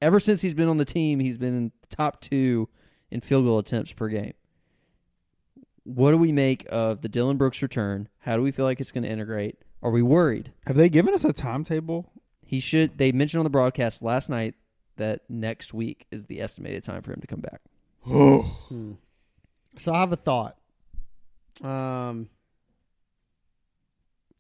[0.03, 2.69] ever since he's been on the team, he's been in the top two
[3.11, 4.35] in field goal attempts per game.
[5.85, 8.09] What do we make of the Dillon Brooks return?
[8.18, 9.57] How do we feel like it's going to integrate?
[9.83, 10.53] Are we worried?
[10.66, 12.12] Have they given us a timetable?
[12.44, 12.99] He should.
[12.99, 14.55] They mentioned on the broadcast last night
[14.97, 17.61] that next week is the estimated time for him to come back.
[18.68, 18.92] Hmm.
[19.77, 20.57] So I have a thought.
[21.62, 22.29] Um,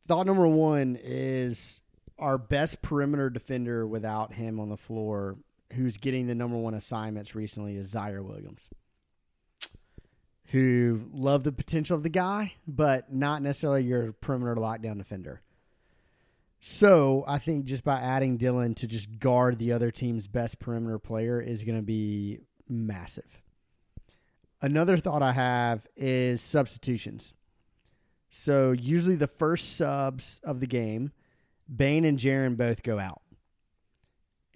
[0.06, 1.80] thought number one is
[2.18, 5.36] our best perimeter defender without him on the floor,
[5.72, 8.68] who's getting the number one assignments recently, is Ziaire Williams.
[10.46, 15.42] Who love the potential of the guy, but not necessarily your perimeter lockdown defender.
[16.60, 20.98] So I think just by adding Dillon to just guard the other team's best perimeter
[20.98, 23.42] player is going to be massive.
[24.60, 27.32] Another thought I have is substitutions.
[28.30, 31.12] So usually the first subs of the game,
[31.74, 33.22] Bane and Jaren both go out.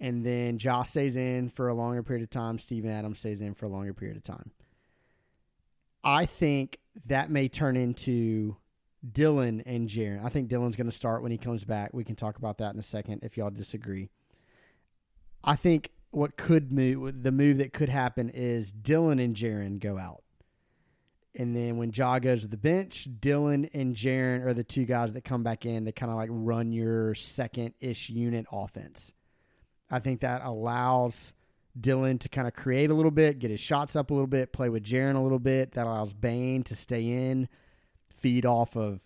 [0.03, 2.59] And then Josh stays in for a longer period of time.
[2.59, 4.51] Steven Adams stays in for a longer period of time.
[6.03, 8.57] I think that may turn into
[9.09, 10.21] Dillon and Jaren.
[10.21, 11.91] I think Dillon's going to start when he comes back.
[11.93, 14.09] We can talk about that in a second if y'all disagree.
[15.41, 19.97] I think what could move the move that could happen is Dillon and Jaren go
[19.97, 20.23] out.
[21.33, 25.13] And then when Ja goes to the bench, Dillon and Jaren are the two guys
[25.13, 29.13] that come back in that kind of like run your second ish unit offense.
[29.89, 31.33] I think that allows
[31.79, 34.53] Dillon to kind of create a little bit, get his shots up a little bit,
[34.53, 35.73] play with Jaren a little bit.
[35.73, 37.49] That allows Bane to stay in,
[38.09, 39.01] feed off of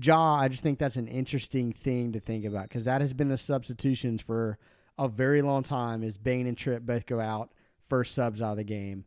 [0.00, 0.36] Ja.
[0.36, 3.36] I just think that's an interesting thing to think about because that has been the
[3.36, 4.58] substitutions for
[4.98, 6.02] a very long time.
[6.02, 7.52] Is Bane and Trip both go out,
[7.88, 9.04] first subs out of the game.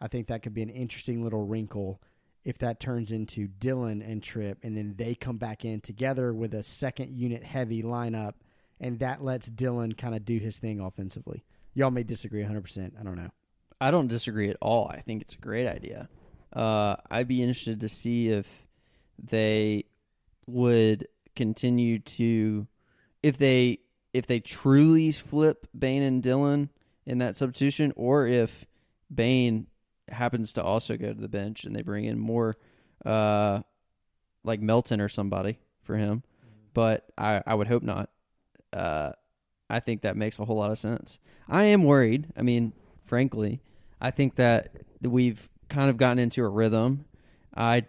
[0.00, 2.00] I think that could be an interesting little wrinkle
[2.44, 6.54] if that turns into Dillon and Trip, and then they come back in together with
[6.54, 8.32] a second unit heavy lineup,
[8.80, 11.44] and that lets Dillon kind of do his thing offensively.
[11.74, 12.92] Y'all may disagree 100%.
[12.98, 13.30] I don't know.
[13.80, 14.88] I don't disagree at all.
[14.88, 16.08] I think it's a great idea.
[16.52, 18.46] Uh, I'd be interested to see if
[19.22, 19.84] they
[20.46, 22.66] would continue to,
[23.22, 23.78] if they
[24.12, 26.68] if they truly flip Bane and Dillon
[27.06, 28.66] in that substitution, or if
[29.14, 29.68] Bane
[30.08, 32.56] happens to also go to the bench and they bring in more,
[33.06, 33.60] uh,
[34.42, 36.24] like Melton or somebody for him.
[36.74, 38.10] But I I would hope not.
[38.72, 39.12] Uh,
[39.68, 41.18] I think that makes a whole lot of sense.
[41.48, 42.28] I am worried.
[42.36, 42.72] I mean,
[43.06, 43.62] frankly,
[44.00, 47.04] I think that we've kind of gotten into a rhythm.
[47.56, 47.86] I,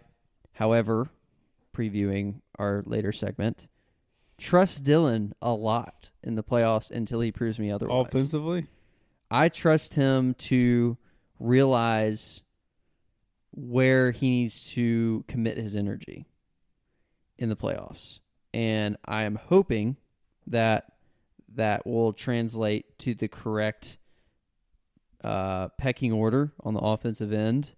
[0.52, 1.10] however,
[1.76, 3.68] previewing our later segment,
[4.38, 8.06] trust Dillon a lot in the playoffs until he proves me otherwise.
[8.06, 8.66] Offensively,
[9.30, 10.96] I trust him to
[11.38, 12.42] realize
[13.50, 16.26] where he needs to commit his energy
[17.38, 18.20] in the playoffs.
[18.54, 19.96] And I am hoping
[20.46, 20.92] that
[21.54, 23.98] that will translate to the correct
[25.22, 27.74] uh, pecking order on the offensive end.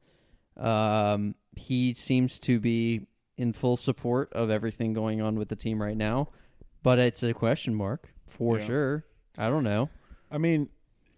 [0.56, 5.82] Um, he seems to be in full support of everything going on with the team
[5.82, 6.28] right now,
[6.82, 8.66] but it's a question mark for Yeah.
[8.66, 9.04] sure.
[9.36, 9.90] I don't know.
[10.30, 10.68] I mean,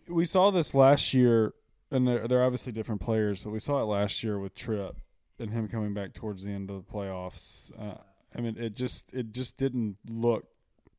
[0.08, 1.52] we saw this last year,
[1.90, 4.96] and they're, they're obviously different players, but we saw it last year with Tripp
[5.38, 7.70] and him coming back towards the end of the playoffs.
[7.78, 7.98] Uh,
[8.34, 10.46] I mean, it just it just didn't look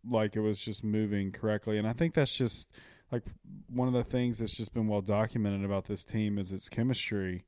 [0.10, 2.70] like it was just moving correctly, and I think that's just
[3.12, 3.24] like
[3.70, 7.46] one of the things that's just been well documented about this team is its chemistry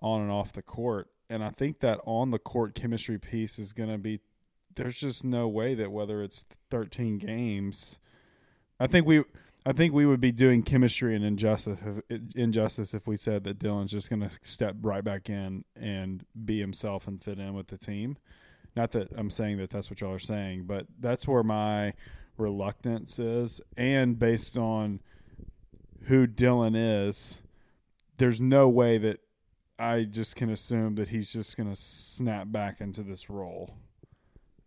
[0.00, 3.72] on and off the court, and I think that on the court chemistry piece is
[3.72, 4.20] going to be.
[4.74, 7.98] There's just no way that whether it's 13 games,
[8.78, 9.24] I think we
[9.66, 13.58] I think we would be doing chemistry and injustice if, injustice if we said that
[13.58, 17.66] Dillon's just going to step right back in and be himself and fit in with
[17.66, 18.16] the team.
[18.76, 21.94] Not that I'm saying that that's what y'all are saying, but that's where my
[22.36, 23.60] reluctance is.
[23.76, 25.00] And based on
[26.02, 27.40] who Dillon is,
[28.18, 29.20] there's no way that
[29.78, 33.74] I just can assume that he's just going to snap back into this role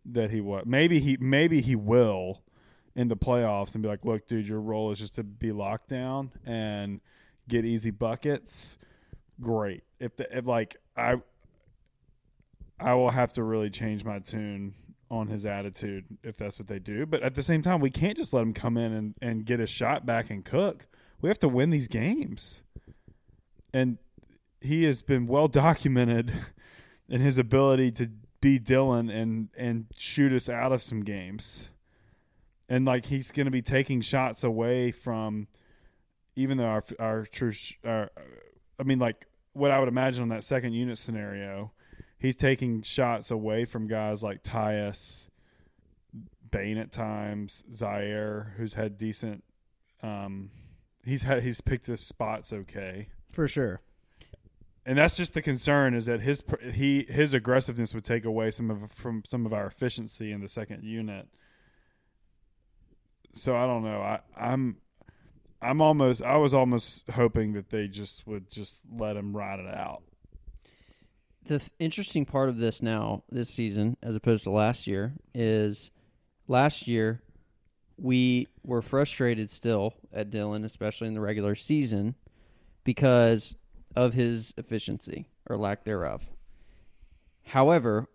[0.05, 0.63] that he was.
[0.65, 2.41] Maybe he maybe he will
[2.95, 5.87] in the playoffs and be like, "Look, dude, your role is just to be locked
[5.87, 7.01] down and
[7.47, 8.77] get easy buckets."
[9.41, 9.83] Great.
[9.99, 11.15] If the if like I
[12.79, 14.73] I will have to really change my tune
[15.11, 17.05] on his attitude if that's what they do.
[17.05, 19.59] But at the same time, we can't just let him come in and, and get
[19.59, 20.87] a shot back and cook.
[21.21, 22.63] We have to win these games.
[23.73, 23.97] And
[24.61, 26.33] he has been well documented
[27.09, 28.09] in his ability to
[28.41, 31.69] be Dillon and and shoot us out of some games.
[32.69, 35.47] And like he's going to be taking shots away from
[36.35, 38.09] even though our our true our,
[38.79, 41.73] I mean like what I would imagine on that second unit scenario,
[42.19, 45.29] he's taking shots away from guys like Tyus,
[46.51, 49.43] Bane at times, Ziaire, who's had decent.
[50.03, 50.51] Um,
[51.03, 53.81] he's had he's picked his spots okay, For sure.
[54.85, 56.41] and that's just the concern is that his
[56.73, 60.47] he his aggressiveness would take away some of from some of our efficiency in the
[60.47, 61.27] second unit.
[63.33, 64.01] So I don't know.
[64.01, 64.77] I I'm
[65.61, 69.67] I'm almost I was almost hoping that they just would just let him ride it
[69.67, 70.01] out.
[71.45, 75.91] The interesting part of this now, this season, as opposed to last year, is
[76.47, 77.21] last year
[77.97, 82.15] we were frustrated still at Dillon, especially in the regular season,
[82.83, 83.55] because
[83.95, 86.29] of his efficiency or lack thereof.
[87.45, 88.07] However,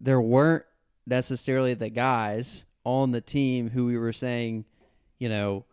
[0.00, 0.64] there weren't
[1.06, 4.64] necessarily the guys on the team who we were saying,
[5.18, 5.64] you know,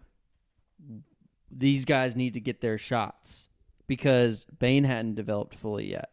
[1.52, 3.46] these guys need to get their shots
[3.88, 6.10] because Bane hadn't developed fully yet.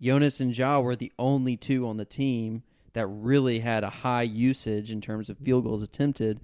[0.00, 4.22] Jonas and Ja were the only two on the team that really had a high
[4.22, 6.40] usage in terms of field goals attempted.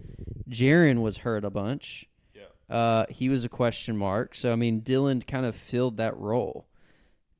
[0.48, 2.06] Jaren was hurt a bunch.
[2.68, 4.34] Uh, he was a question mark.
[4.34, 6.66] So, I mean, Dillon kind of filled that role.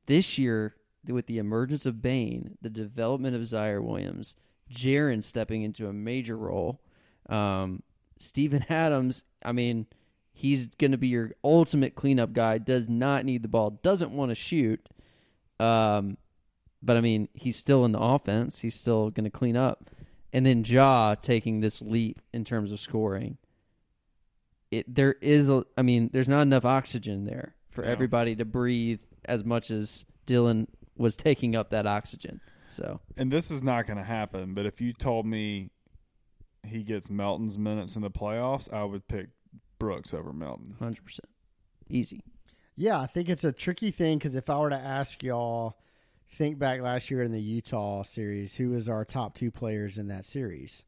[0.07, 0.75] This year,
[1.07, 4.35] with the emergence of Bane, the development of Ziaire Williams,
[4.71, 6.81] Jaren stepping into a major role,
[7.29, 7.83] um,
[8.17, 9.87] Steven Adams, I mean,
[10.37, 12.59] He's going to be your ultimate cleanup guy.
[12.59, 13.71] Does not need the ball.
[13.81, 14.87] Doesn't want to shoot.
[15.59, 16.17] Um,
[16.83, 18.59] but I mean, he's still in the offense.
[18.59, 19.89] He's still going to clean up.
[20.33, 23.37] And then Ja taking this leap in terms of scoring.
[24.71, 25.63] It there is a.
[25.77, 27.91] I mean, there's not enough oxygen there for Yeah.
[27.91, 32.41] everybody to breathe as much as Dillon was taking up that oxygen.
[32.67, 34.53] So And this is not going to happen.
[34.53, 35.69] But if you told me
[36.65, 39.27] he gets Melton's minutes in the playoffs, I would pick
[39.79, 40.75] Brooks over Melton.
[40.79, 41.29] hundred percent
[41.89, 42.21] easy.
[42.79, 45.77] Yeah, I think it's a tricky thing because if I were to ask y'all,
[46.29, 50.09] think back last year in the Utah series, who was our top two players in
[50.09, 50.83] that series?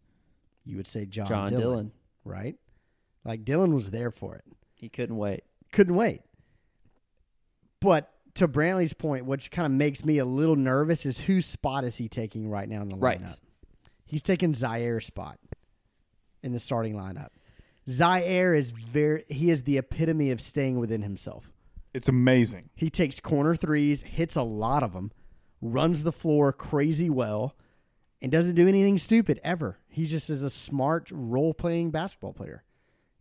[0.66, 1.92] You would say John, John Dillon, Dillon.
[2.24, 2.56] right?
[3.26, 4.44] Like Dillon was there for it,
[4.76, 5.44] He couldn't wait.
[5.72, 6.22] couldn't wait.
[7.82, 11.84] But to Brantley's point, which kind of makes me a little nervous is whose spot
[11.84, 13.02] is he taking right now in the lineup?
[13.02, 13.36] Right.
[14.06, 15.40] He's taking Ziaire's spot
[16.44, 17.30] in the starting lineup.
[17.88, 21.52] Ziaire is very he is the epitome of staying within himself.
[21.94, 22.70] It's amazing.
[22.76, 25.12] He takes corner threes, hits a lot of them,
[25.62, 27.56] runs the floor crazy well,
[28.22, 29.80] and doesn't do anything stupid ever.
[29.88, 32.64] He just is a smart role playing basketball player.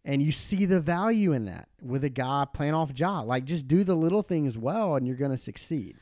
[0.04, 3.20] And you see the value in that with a guy playing off Ja.
[3.20, 5.96] Like, just do the little things well, and you're going to succeed.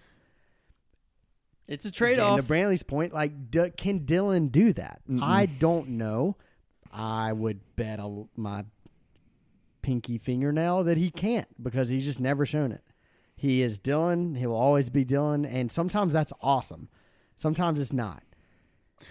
[1.67, 2.39] It's a trade off.
[2.39, 5.01] And to Brantley's point, like, D- can Dillon do that?
[5.21, 6.37] I don't know.
[6.93, 8.65] I would bet a, my
[9.87, 12.83] pinky fingernail that he can't because he's just never shown it.
[13.37, 14.35] He is Dillon.
[14.35, 16.89] He will always be Dillon, and sometimes that's awesome.
[17.37, 18.25] Sometimes it's not.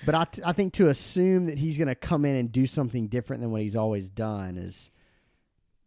[0.06, 3.08] But I, I think to assume that he's going to come in and do something
[3.08, 4.92] different than what he's always done is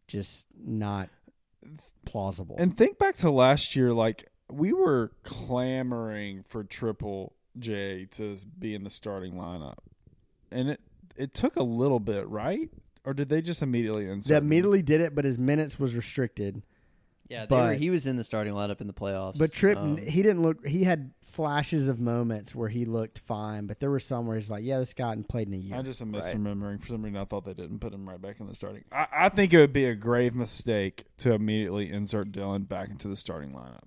[0.06, 1.10] just not
[2.06, 2.56] plausible.
[2.58, 8.74] And think back to last year, like we were clamoring for Triple J to be
[8.74, 9.78] in the starting lineup,
[10.50, 10.80] and it
[11.14, 12.70] it took a little bit, right?
[13.04, 14.28] Or did they just immediately insert?
[14.28, 14.44] they him?
[14.44, 16.62] immediately did it, but his minutes was restricted.
[17.28, 19.36] yeah, they but- were, he was in the starting lineup in the playoffs.
[19.38, 20.66] But Tripp, Um, he didn't look.
[20.66, 24.50] He had flashes of moments where he looked fine, but there were some where he's
[24.50, 26.22] like, "Yeah, this guy hadn't played in a year." I just am Right.
[26.22, 26.80] misremembering.
[26.80, 28.84] For some reason, I thought they didn't put him right back in the starting.
[28.90, 33.08] I, I think it would be a grave mistake to immediately insert Dillon back into
[33.08, 33.84] the starting lineup.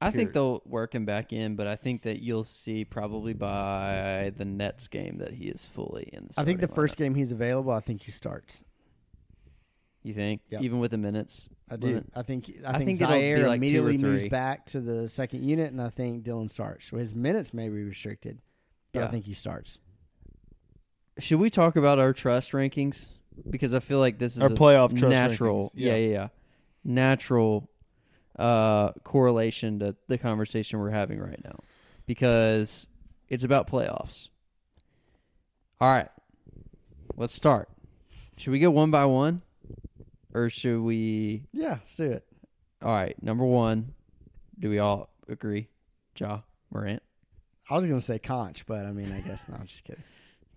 [0.00, 4.32] I think they'll work him back in, but I think that you'll see probably by
[4.36, 6.28] the Nets game that he is fully in.
[6.34, 8.62] The I think the starting first game he's available, I think he starts.
[10.02, 10.62] You think, Yep.
[10.62, 11.86] even with the minutes, I do.
[11.88, 12.06] limit?
[12.14, 12.52] I think.
[12.64, 15.88] I, I think, think Ziaire like immediately moves back to the second unit, and I
[15.88, 16.88] think Dillon starts.
[16.88, 18.38] So his minutes may be restricted,
[18.92, 19.78] but I think he starts.
[21.18, 23.08] Should we talk about our trust rankings?
[23.48, 25.92] Because I feel like this is Our a playoff trust natural, yeah.
[25.92, 25.96] yeah.
[25.96, 26.28] yeah, yeah,
[26.84, 27.68] natural
[28.38, 31.58] uh, correlation to the conversation we're having right now,
[32.06, 32.86] because
[33.28, 34.28] it's about playoffs.
[35.80, 36.08] All right,
[37.16, 37.68] let's start.
[38.36, 39.42] Should we go one by one,
[40.34, 41.44] or should we?
[41.52, 42.24] Yeah, let's do it.
[42.82, 43.94] All right, number one.
[44.58, 45.68] Do we all agree?
[46.18, 47.02] Ja Morant.
[47.68, 49.56] I was going to say Konch, but I mean, I guess no.
[49.56, 50.02] I'm just kidding.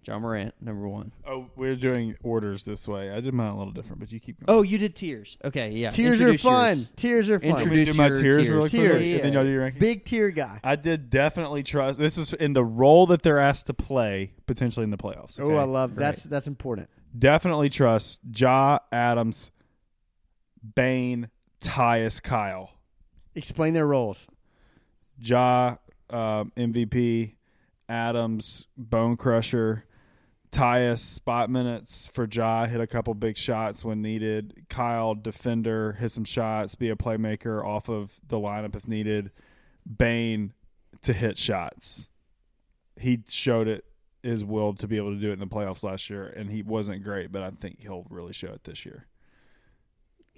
[0.10, 1.12] Ja Morant, number one.
[1.28, 3.12] Oh, we're doing orders this way.
[3.12, 4.58] I did mine a little different, but you keep going.
[4.60, 5.38] Oh, you did tears.
[5.46, 5.92] Okay, yeah.
[5.92, 6.78] Tears are Introduce fun.
[6.78, 6.88] yours.
[6.96, 7.50] Tears are fun.
[7.52, 8.50] Let me Introduce do my your tiers, tiers.
[8.50, 9.16] really quick, Tiers.
[9.18, 9.80] and then y'all do your ranking.
[9.80, 10.60] Big tier guy.
[10.64, 12.00] I did definitely trust.
[12.00, 15.40] This is in the role that they're asked to play potentially in the playoffs.
[15.40, 15.58] Oh, okay?
[15.58, 16.90] I love that's that's important.
[17.18, 19.52] definitely trust Ja Adams,
[20.76, 21.30] Bane,
[21.62, 22.72] Tyus, Kyle.
[23.36, 24.28] Explain their roles.
[25.20, 25.76] Ja
[26.10, 27.36] um, MVP,
[27.88, 29.86] Adams Bone Crusher,
[30.52, 34.66] Tyus spot minutes for Ja hit a couple big shots when needed.
[34.68, 39.32] Kyle defender hit some shots, be a playmaker off of the lineup if needed.
[39.98, 40.54] Bane
[41.04, 42.10] to hit shots.
[42.98, 43.86] He showed it
[44.24, 46.62] his will to be able to do it in the playoffs last year, and he
[46.62, 49.08] wasn't great, but I think he'll really show it this year.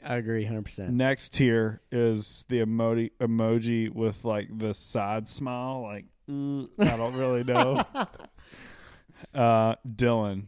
[0.04, 0.92] I agree, hundred percent.
[0.94, 7.44] Next tier is the emoji emoji with like the side smile, like I don't really
[7.44, 7.84] know.
[9.34, 10.48] uh, Dillon,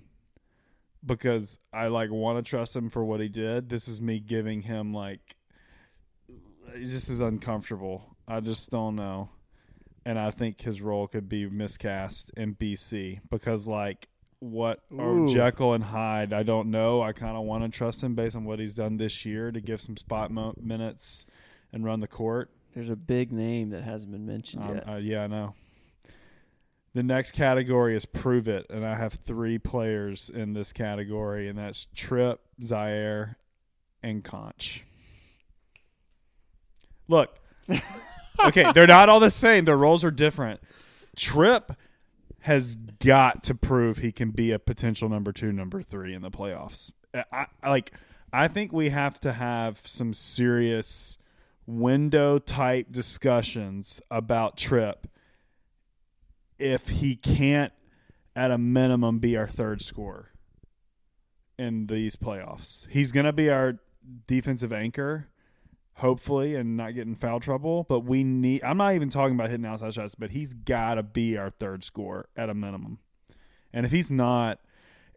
[1.05, 3.69] because I like want to trust him for what he did.
[3.69, 5.35] This is me giving him like,
[6.75, 8.15] it just is uncomfortable.
[8.27, 9.29] I just don't know,
[10.05, 14.07] and I think his role could be miscast in BC because like.
[14.39, 16.33] What are Jekyll and Hyde?
[16.33, 17.01] I don't know.
[17.01, 19.61] I kind of want to trust him based on what he's done this year to
[19.61, 21.25] give some spot mo- minutes
[21.71, 22.49] and run the court.
[22.75, 24.89] There's a big name that hasn't been mentioned Um, yet.
[24.89, 25.55] uh, yeah, I know.
[26.93, 31.57] The next category is prove it, and I have three players in this category, and
[31.57, 33.35] that's Trip, Ziaire,
[34.03, 34.81] and Konch.
[37.07, 37.39] Look,
[38.45, 39.65] okay, they're not all the same.
[39.65, 40.59] Their roles are different.
[41.15, 41.73] Trip
[42.41, 46.31] has got to prove he can be a potential number two, number three in the
[46.31, 46.91] playoffs.
[47.31, 47.91] I, I like.
[48.31, 51.17] I think we have to have some serious
[51.65, 55.07] window type discussions about Trip
[56.59, 57.73] if he can't
[58.35, 60.29] at a minimum be our third scorer
[61.57, 62.87] in these playoffs.
[62.89, 63.79] He's going to be our
[64.27, 65.29] defensive anchor
[65.95, 69.49] hopefully and not get in foul trouble, but we need I'm not even talking about
[69.49, 72.99] hitting outside shots, but he's got to be our third scorer at a minimum.
[73.71, 74.59] And if he's not,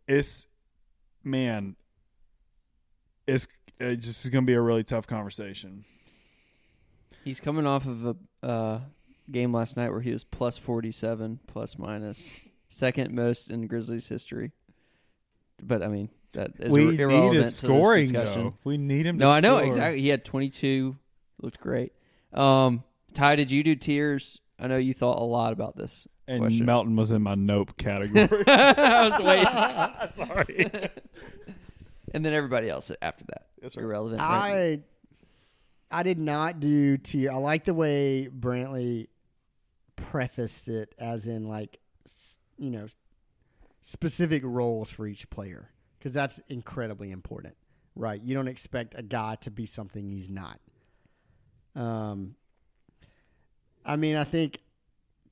[0.07, 0.47] it's
[1.25, 1.77] man,
[3.27, 5.85] it's it's just going to be a really tough conversation.
[7.25, 8.81] He's coming off of a uh,
[9.31, 14.53] game last night where he was plus 47, plus minus, second most in Grizzlies history.
[15.63, 18.43] But I mean, that is we irrelevant need to this scoring discussion.
[18.45, 18.55] though.
[18.65, 19.17] We need him.
[19.19, 19.67] No, to I know score.
[19.67, 20.01] exactly.
[20.03, 20.97] He had 22,
[21.43, 21.93] looked great.
[22.33, 24.41] Um, Ty, did you do tears?
[24.59, 26.07] I know you thought a lot about this.
[26.29, 26.67] And question.
[26.67, 28.27] Melton was in my nope category.
[28.49, 30.27] I was waiting.
[30.27, 30.91] Sorry.
[32.15, 33.49] And then everybody else after that.
[33.61, 33.83] That's right.
[33.83, 34.21] Irrelevant.
[34.23, 34.81] right?
[35.91, 37.33] I I did not do tier.
[37.33, 39.09] I like the way Brantley
[39.97, 41.79] prefaced it, as in like
[42.59, 42.87] you know
[43.83, 47.57] specific roles for each player, because that's incredibly important,
[47.95, 48.21] right?
[48.23, 50.61] You don't expect a guy to be something he's not.
[51.75, 52.37] Um,
[53.85, 54.61] I mean, I think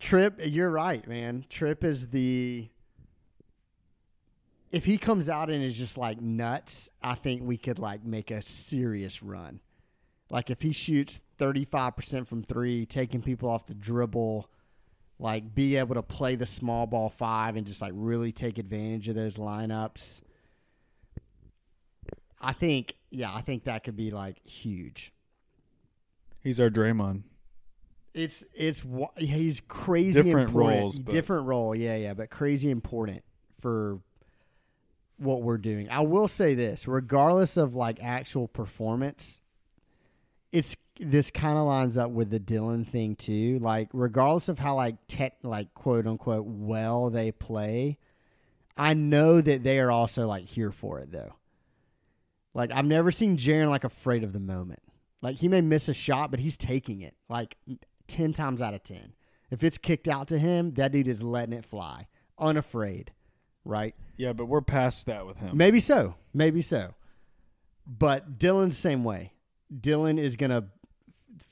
[0.04, 0.38] Trip.
[0.44, 1.46] You're right, man.
[1.48, 2.68] Trip is the
[4.70, 8.30] if he comes out and is just like nuts, I think we could like make
[8.30, 9.60] a serious run.
[10.35, 14.51] Like if he shoots 35% from 3, taking people off the dribble,
[15.20, 19.09] like be able to play the small ball 5 and just like really take advantage
[19.09, 20.22] of those lineups.
[22.41, 25.12] I think yeah, I think that could be like huge.
[26.41, 27.22] He's our Draymond.
[28.12, 28.82] It's it's
[29.16, 30.80] he's crazy Different important.
[30.80, 33.22] roles, but- different role, yeah, yeah, but crazy important
[33.61, 34.01] for
[35.16, 35.89] what we're doing.
[35.91, 39.41] I will say this, regardless of like actual performance,
[40.55, 43.59] it's this kind of lines up with the Dillon thing too.
[43.61, 47.98] Like regardless of how like tech like quote unquote well they play,
[48.76, 51.34] I know that they are also like here for it though.
[52.55, 54.80] Like I've never seen Jaren like afraid of the moment.
[55.20, 57.57] Like he may miss a shot, but he's taking it like
[58.07, 59.12] ten times out of ten.
[59.50, 62.07] If it's kicked out to him, that dude is letting it fly,
[62.38, 63.11] unafraid,
[63.64, 63.94] right?
[64.16, 65.57] Yeah, but we're past that with him.
[65.57, 66.94] Maybe so, maybe so.
[67.86, 69.34] But Dillon's the same way.
[69.81, 70.64] Dillon is gonna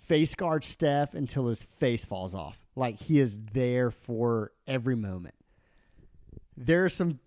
[0.09, 2.59] face guard Steph until his face falls off.
[2.77, 5.35] Like he is there for every moment.
[6.57, 7.19] There are some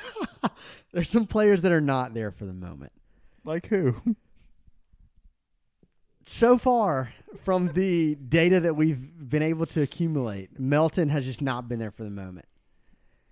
[0.92, 2.92] there's some players that are not there for the moment.
[3.44, 3.96] Like who?
[6.24, 7.12] so far
[7.44, 11.90] from the data that we've been able to accumulate, Melton has just not been there
[11.92, 12.46] for the moment.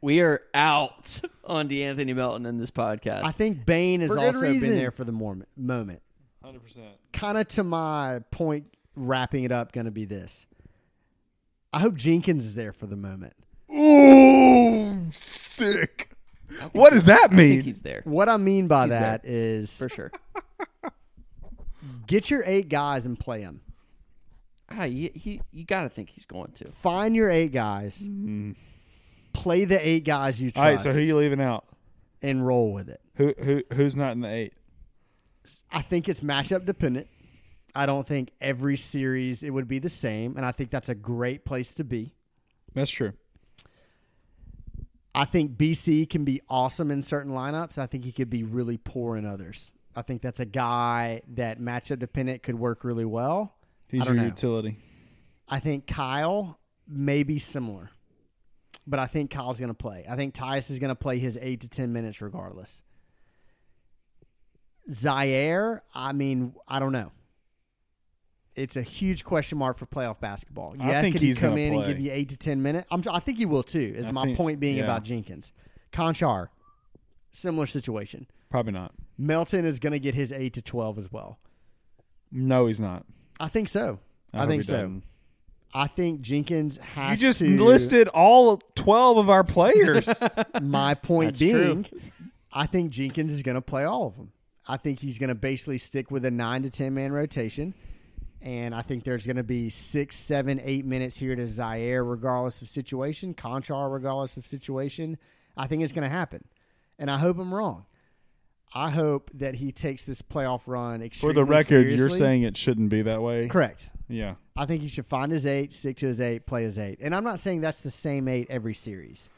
[0.01, 3.25] we are out on De'Anthony Melton in this podcast.
[3.25, 5.49] I think Bane has For good also been there for the moment.
[6.45, 6.61] Moment.
[6.61, 6.97] Hundred percent.
[7.13, 8.67] Kind of to my point,
[8.97, 10.47] wrapping it up, going to be this.
[11.73, 13.33] I hope Jenkins is there for the moment.
[13.73, 16.11] Ooh, sick.
[16.73, 17.61] What does that I think mean?
[17.63, 20.13] he's there What I mean by He's that is for sure.
[22.07, 23.61] get your eight guys and play them.
[24.71, 26.71] Ah, you, he, you got to think he's going to.
[26.71, 28.09] Find your eight guys.
[29.33, 30.59] Play the eight guys you Mm-hmm.
[30.61, 31.65] All right, so who you leaving out?
[32.23, 33.01] and roll with it.
[33.17, 34.55] Who who who's not in the eight?
[35.71, 37.09] I think it's matchup dependent.
[37.75, 40.95] I don't think every series it would be the same, and I think that's a
[40.95, 42.15] great place to be.
[42.75, 43.13] That's true.
[45.15, 47.79] I think BC can be awesome in certain lineups.
[47.79, 49.71] I think he could be really poor in others.
[49.95, 53.55] I think that's a guy that matchup dependent could work really well.
[53.89, 54.25] He's your know.
[54.25, 54.79] utility.
[55.49, 57.91] I think Kyle may be similar,
[58.87, 60.05] but I think Kyle's going to play.
[60.09, 62.83] I think Tyus is going to play his eight to ten minutes regardless.
[64.91, 67.13] Ziaire, I mean, I don't know.
[68.55, 70.77] It's a huge question mark for playoff basketball.
[70.79, 72.87] I Yeah, think could he come in and give you eight to ten minutes?
[72.91, 73.95] I'm, I think he will too.
[73.97, 74.85] Is I my think- point being yeah.
[74.85, 75.53] about Jenkins,
[75.93, 76.49] Konchar,
[77.33, 78.27] similar situation.
[78.51, 78.93] Probably not.
[79.19, 81.39] Melton is going to get his eight to twelve as well.
[82.31, 83.05] No, he's not.
[83.41, 83.99] I think so.
[84.33, 84.73] I, hope think so.
[84.75, 85.05] doesn't.
[85.73, 87.21] I think Jenkins has.
[87.21, 90.09] You just to, listed all twelve of our players.
[90.63, 91.65] My point That's true.
[91.65, 91.87] being,
[92.53, 94.31] I think Jenkins is going to play all of them.
[94.67, 97.75] I think he's going to basically stick with a nine to ten man rotation,
[98.41, 102.63] and I think there's going to be six, seven, eight minutes here to Ziaire, regardless
[102.63, 103.35] of situation.
[103.35, 105.19] Konchar, regardless of situation.
[105.57, 106.45] I think it's going to happen,
[106.99, 107.87] and I hope I'm wrong.
[108.77, 112.89] I hope that he takes this playoff run For the record, you're saying it shouldn't
[112.89, 113.47] be that way.
[113.47, 113.89] correct.
[114.09, 114.35] Yeah.
[114.57, 116.99] I think he should find his eight, stick to his eight, play his eight.
[117.01, 119.29] And I'm not saying that's the same eight every series,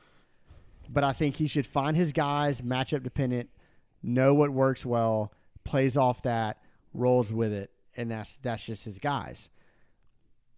[0.88, 3.50] but I think he should find his guys, matchup dependent,
[4.06, 5.32] know what works well,
[5.64, 6.58] plays off that,
[6.94, 9.50] rolls with it, and that's that's just his guys.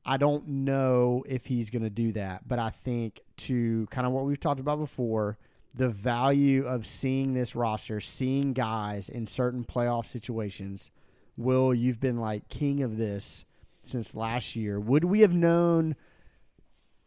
[0.04, 4.12] I don't know if he's going to do that, but I think to kind of
[4.12, 5.36] what we've talked about before,
[5.74, 10.90] the value of seeing this roster, seeing guys in certain playoff situations.
[11.36, 13.44] Will, you've been like king of this
[13.84, 14.80] since last year.
[14.80, 15.94] Would we have known?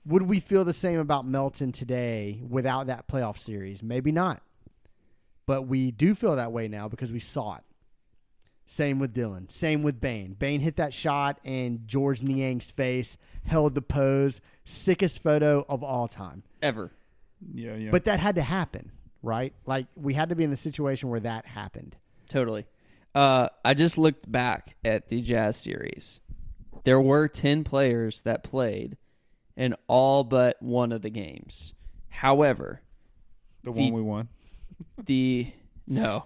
[0.05, 3.83] Would we feel the same about Melton today without that playoff series?
[3.83, 4.41] Maybe not.
[5.51, 7.63] But we do feel that way now because we saw it.
[8.67, 9.49] Same with Dillon.
[9.49, 10.33] Same with Bane.
[10.39, 14.39] Bane hit that shot and Georges Niang's face held the pose.
[14.63, 16.43] Sickest photo of all time.
[16.61, 16.93] Ever.
[17.53, 17.91] Yeah, yeah.
[17.91, 19.51] But that had to happen, right?
[19.65, 21.97] Like we had to be in the situation where that happened.
[22.29, 22.65] Totally.
[23.13, 26.21] Uh, I just looked back at the Jazz series.
[26.85, 28.95] There were 10 players that played
[29.57, 31.73] in all but one of the games.
[32.07, 32.83] However,
[33.65, 34.29] the the- one we won.
[35.05, 35.51] The
[35.87, 36.25] no,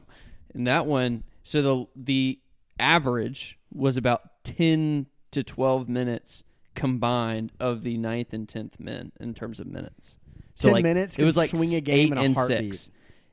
[0.53, 2.39] and that one, so the the
[2.79, 6.43] average was about 10 to 12 minutes
[6.75, 10.17] combined of the ninth and 10th men in terms of minutes.
[10.55, 12.75] So 10 like minutes it was like swing a game in a and heartbeat.
[12.75, 12.91] six.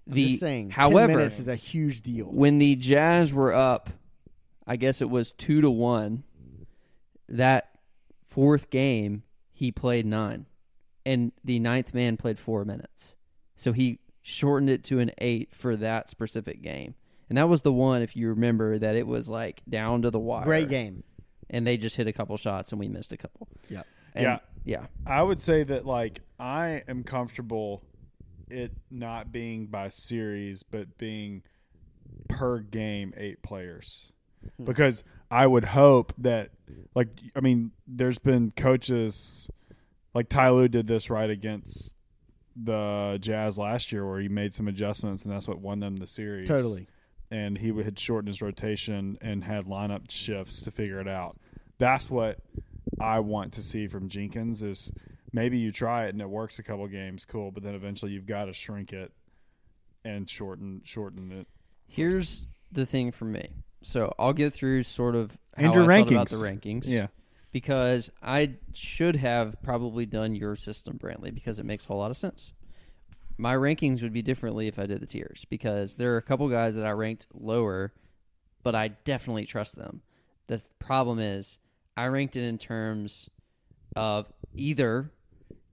[0.09, 2.27] I'm The saying, however, 10 minutes is a huge deal.
[2.27, 3.91] when the Jazz were up,
[4.66, 6.25] I guess it was two to one.
[7.29, 7.70] That
[8.29, 10.47] fourth game, he played nine,
[11.07, 13.16] and the ninth man played four minutes.
[13.57, 16.95] So he shortened it to an eight for that specific game,
[17.29, 20.18] and that was the one, if you remember, that it was like down to the
[20.20, 20.45] wire.
[20.45, 21.03] Great game.
[21.51, 23.47] and they just hit a couple shots, and we missed a couple.
[23.68, 23.83] Yeah.
[24.14, 24.39] And, Yeah.
[24.64, 27.83] yeah, I would say that like I am comfortable
[28.51, 31.43] it not being by series but being
[32.29, 34.12] per game eight players.
[34.59, 34.64] Hmm.
[34.64, 36.51] Because I would hope that
[36.95, 39.49] like I mean there's been coaches
[40.14, 41.95] like Ty Lue did this right against
[42.57, 46.07] the Jazz last year where he made some adjustments and that's what won them the
[46.07, 46.47] series.
[46.47, 46.87] Totally.
[47.31, 51.39] And he would had shortened his rotation and had lineup shifts to figure it out.
[51.79, 52.39] That's what
[53.01, 54.93] I want to see from Jenkins is
[55.33, 58.27] maybe you try it and it works a couple games, cool, but then eventually you've
[58.27, 59.13] got to shrink it
[60.05, 61.47] and shorten shorten it.
[61.87, 63.49] here's the thing for me.
[63.83, 66.85] So I'll go through sort of how And your I felt about the rankings.
[66.87, 67.09] rankings.
[67.53, 72.11] Because I should have probably done your system, Brantley, because it makes a whole lot
[72.11, 72.53] of sense.
[73.39, 76.49] My rankings would be differently if I did the tiers because there are a couple
[76.49, 77.93] guys that I ranked lower,
[78.63, 80.03] but I definitely trust them.
[80.47, 81.59] The problem is
[81.97, 83.29] I ranked it in terms
[83.97, 85.11] of either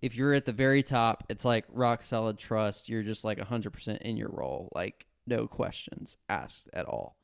[0.01, 2.89] if you're at the very top, it's like rock solid trust.
[2.89, 7.17] You're just like 100% in your role, like no questions asked at all.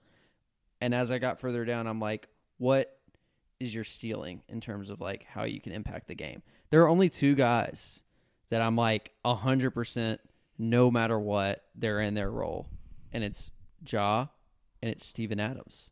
[0.81, 2.27] And as I got further down, I'm like,
[2.57, 2.94] what
[3.59, 6.41] is your stealing in terms of like how you can impact the game?
[6.69, 8.03] There are only two guys
[8.49, 10.17] that I'm like 100%
[10.57, 12.67] no matter what, they're in their role.
[13.11, 13.51] And it's
[13.87, 14.27] Ja
[14.81, 15.89] and it's Steven Adams.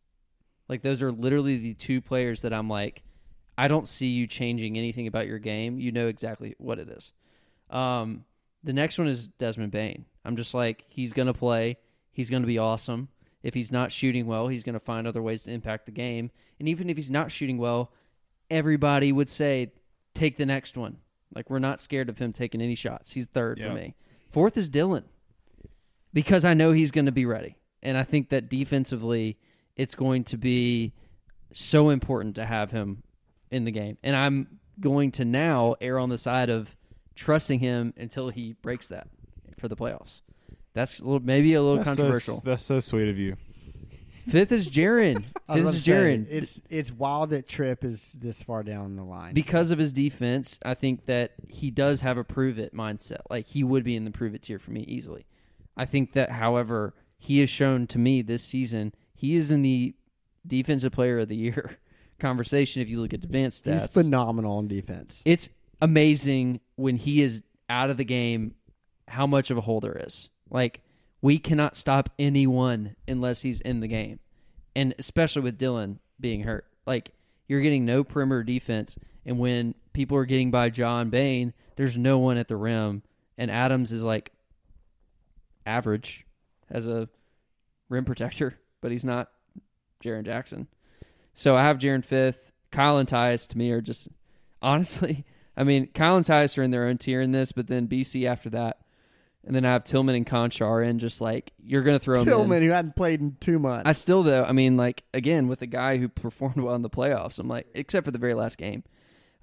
[0.69, 3.03] Like those are literally the two players that I'm like
[3.57, 5.79] I don't see you changing anything about your game.
[5.79, 7.13] You know exactly what it is.
[7.69, 8.25] Um,
[8.63, 10.05] the next one is Desmond Bane.
[10.25, 11.77] I'm just like he's going to play.
[12.11, 13.09] He's going to be awesome.
[13.43, 16.31] If he's not shooting well, he's going to find other ways to impact the game.
[16.59, 17.91] And even if he's not shooting well,
[18.49, 19.73] everybody would say
[20.13, 20.97] take the next one.
[21.35, 23.11] Like we're not scared of him taking any shots.
[23.11, 23.69] He's third Yeah.
[23.69, 23.95] for me.
[24.29, 25.03] Fourth is Dillon
[26.13, 27.57] because I know he's going to be ready.
[27.81, 29.37] And I think that defensively,
[29.75, 30.93] it's going to be
[31.51, 33.03] so important to have him
[33.51, 33.97] in the game.
[34.03, 36.75] And I'm going to now err on the side of
[37.15, 39.07] trusting him until he breaks that
[39.59, 40.21] for the playoffs.
[40.73, 42.41] That's a little, maybe a little That's so- controversial.
[42.43, 43.35] that's so sweet of you.
[44.27, 45.25] Fifth is Jaren.
[45.49, 46.25] I Fifth is Jaren.
[46.29, 49.33] It's it's wild that Trip is this far down the line.
[49.33, 53.19] because of his defense, I think that he does have a prove it mindset.
[53.29, 55.25] Like he would be in the prove it tier for me easily.
[55.75, 59.93] I think that, however, he has shown to me this season he is in the
[60.47, 61.77] defensive player of the year
[62.19, 62.81] conversation.
[62.81, 65.21] If you look at advanced stats, He's phenomenal on defense.
[65.25, 65.49] it's
[65.81, 68.55] amazing when he is out of the game
[69.09, 70.29] how much of a hole there is.
[70.53, 70.81] Like
[71.21, 74.19] we cannot stop anyone unless he's in the game.
[74.75, 76.65] And especially with Dillon being hurt.
[76.85, 77.11] Like
[77.47, 82.19] you're getting no perimeter defense and when people are getting by John Bane, there's no
[82.19, 83.03] one at the rim
[83.37, 84.31] and Adams is like
[85.65, 86.25] average
[86.69, 87.09] as a
[87.89, 89.29] rim protector, but he's not
[90.03, 90.67] Jaren Jackson.
[91.33, 92.51] So I have Jaren fifth.
[92.71, 94.07] Kyle and Tyus to me are just
[94.61, 95.25] honestly,
[95.57, 98.27] I mean, Kyle and Tyus are in their own tier in this, but then BC
[98.27, 98.79] after that.
[99.45, 102.23] And then I have Tillman and Konchar in just like you're gonna throw.
[102.23, 103.83] Tillman, who hadn't played in two months.
[103.85, 106.89] I still though, I mean, like again with a guy who performed well in the
[106.89, 108.83] playoffs, I'm like, except for the very last game,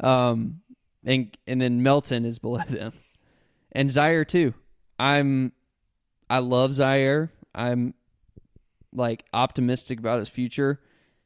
[0.01, 0.61] um,
[1.05, 2.93] and and then Melton is below them,
[3.73, 4.55] and Ziaire too.
[4.99, 5.53] I'm,
[6.29, 7.31] I love Ziaire.
[7.55, 7.95] I'm
[8.93, 10.81] like optimistic about his future.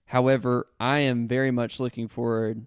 [0.07, 2.67] However, I am very much looking forward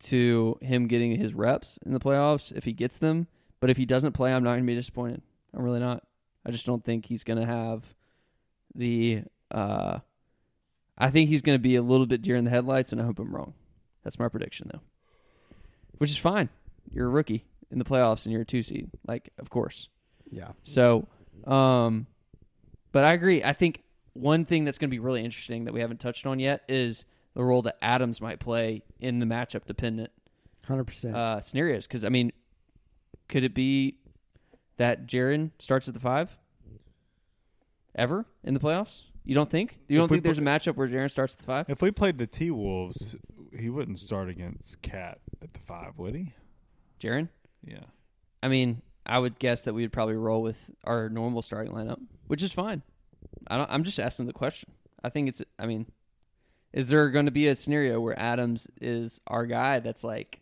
[0.00, 3.28] to him getting his reps in the playoffs if he gets them.
[3.60, 5.22] But if he doesn't play, I'm not going to be disappointed.
[5.56, 6.04] I'm really not.
[6.44, 7.82] I just don't think he's going to have
[8.74, 9.22] the.
[9.50, 9.98] Uh,
[10.98, 13.04] I think he's going to be a little bit deer in the headlights, and I
[13.04, 13.54] hope I'm wrong.
[14.04, 14.80] That's my prediction, though.
[15.98, 16.48] Which is fine.
[16.92, 18.90] You're a rookie in the playoffs, and you're a two seed.
[19.06, 19.88] Like, of course.
[20.30, 20.52] Yeah.
[20.62, 21.06] So,
[21.46, 22.06] um,
[22.92, 23.42] but I agree.
[23.42, 23.82] I think
[24.12, 27.04] one thing that's going to be really interesting that we haven't touched on yet is
[27.34, 30.10] the role that Adams might play in the matchup dependent
[30.66, 31.14] Hundred percent.
[31.16, 31.86] uh, scenarios.
[31.86, 32.32] Because I mean,
[33.28, 33.98] could it be
[34.76, 36.38] that Jaren starts at the five
[37.94, 39.02] ever in the playoffs?
[39.24, 39.78] You don't think?
[39.88, 41.68] You don't If think there's a matchup where Jaren starts at the five?
[41.68, 43.16] If we played the T Wolves,
[43.58, 46.32] he wouldn't start against KAT at the five, would he?
[47.00, 47.28] Jaren?
[47.64, 47.84] Yeah.
[48.42, 52.00] I mean, I would guess that we would probably roll with our normal starting lineup,
[52.28, 52.82] which is fine.
[53.48, 54.70] I don't, I'm just asking the question.
[55.02, 55.42] I think it's.
[55.58, 55.86] I mean,
[56.72, 59.80] is there going to be a scenario where Adams is our guy?
[59.80, 60.40] That's like,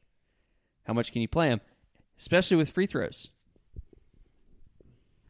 [0.87, 1.61] how much can you play him,
[2.19, 3.31] especially with free throws?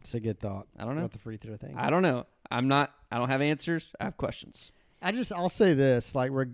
[0.05, 0.67] It's a good thought.
[0.79, 1.01] I don't know.
[1.01, 1.75] About the free throw thing.
[1.79, 2.27] I don't know.
[2.51, 2.93] I'm not.
[3.11, 3.91] I don't have answers.
[3.99, 4.71] I have questions.
[5.01, 6.49] I just I'll say this like we're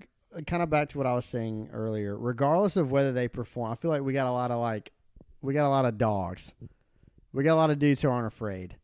[0.46, 2.16] kind of back to what I was saying earlier.
[2.16, 4.92] Regardless of whether they perform, I feel like we got a lot of like
[5.42, 6.52] we got a lot of dogs.
[7.32, 8.76] We got a lot of dudes who aren't afraid.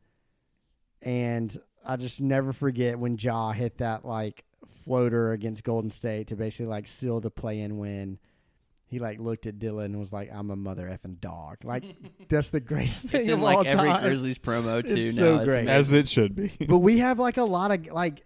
[1.00, 6.36] And I just never forget when Ja hit that like floater against Golden State to
[6.36, 8.18] basically like seal the play in win.
[8.88, 11.84] He like looked at Dillon and was like, "I'm a mother effing dog." Like
[12.28, 14.04] that's the greatest thing It's of in like all every time.
[14.04, 14.94] Grizzlies promo too.
[14.94, 15.62] It's now so great.
[15.62, 15.68] amazing.
[15.68, 16.52] As it should be.
[16.68, 18.24] but we have like a lot of like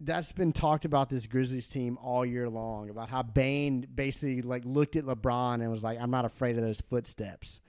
[0.00, 4.64] that's been talked about this Grizzlies team all year long about how Bane basically like
[4.66, 7.60] looked at LeBron and was like, "I'm not afraid of those footsteps."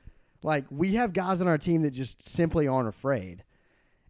[0.42, 3.46] Like we have guys on our team that just simply aren't afraid,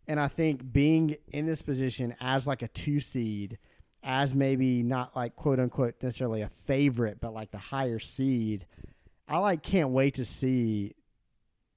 [0.07, 3.59] and I think being in this position as like a two seed,
[4.03, 8.65] as maybe not like quote unquote necessarily a favorite, but like the higher seed,
[9.27, 10.95] I like can't wait to see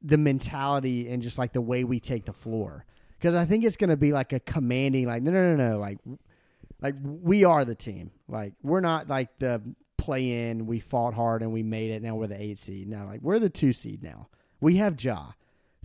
[0.02, 2.84] the mentality and just like the way we take the floor
[3.18, 5.78] because I think it's going to be like a commanding, like no, no, no, no,
[5.78, 5.98] like,
[6.80, 8.10] like we are the team.
[8.28, 9.62] Like we're not like the
[9.96, 10.66] play in.
[10.66, 12.02] We fought hard and we made it.
[12.02, 12.88] Now we're the eight seed.
[12.88, 14.28] Now like we're the two seed now.
[14.60, 15.32] We have Ja,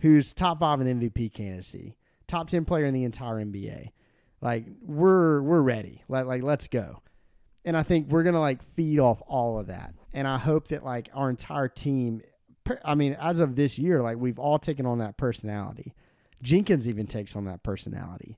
[0.00, 3.90] who's top five in the MVP candidacy, top ten player in the entire NBA.
[4.42, 6.02] Like we're we're ready.
[6.08, 7.00] Like like let's go.
[7.64, 9.94] And I think we're gonna like feed off all of that.
[10.12, 12.22] And I hope that like our entire team.
[12.84, 15.94] I mean, as of this year, like we've all taken on that personality.
[16.42, 18.36] Jenkins even takes on that personality.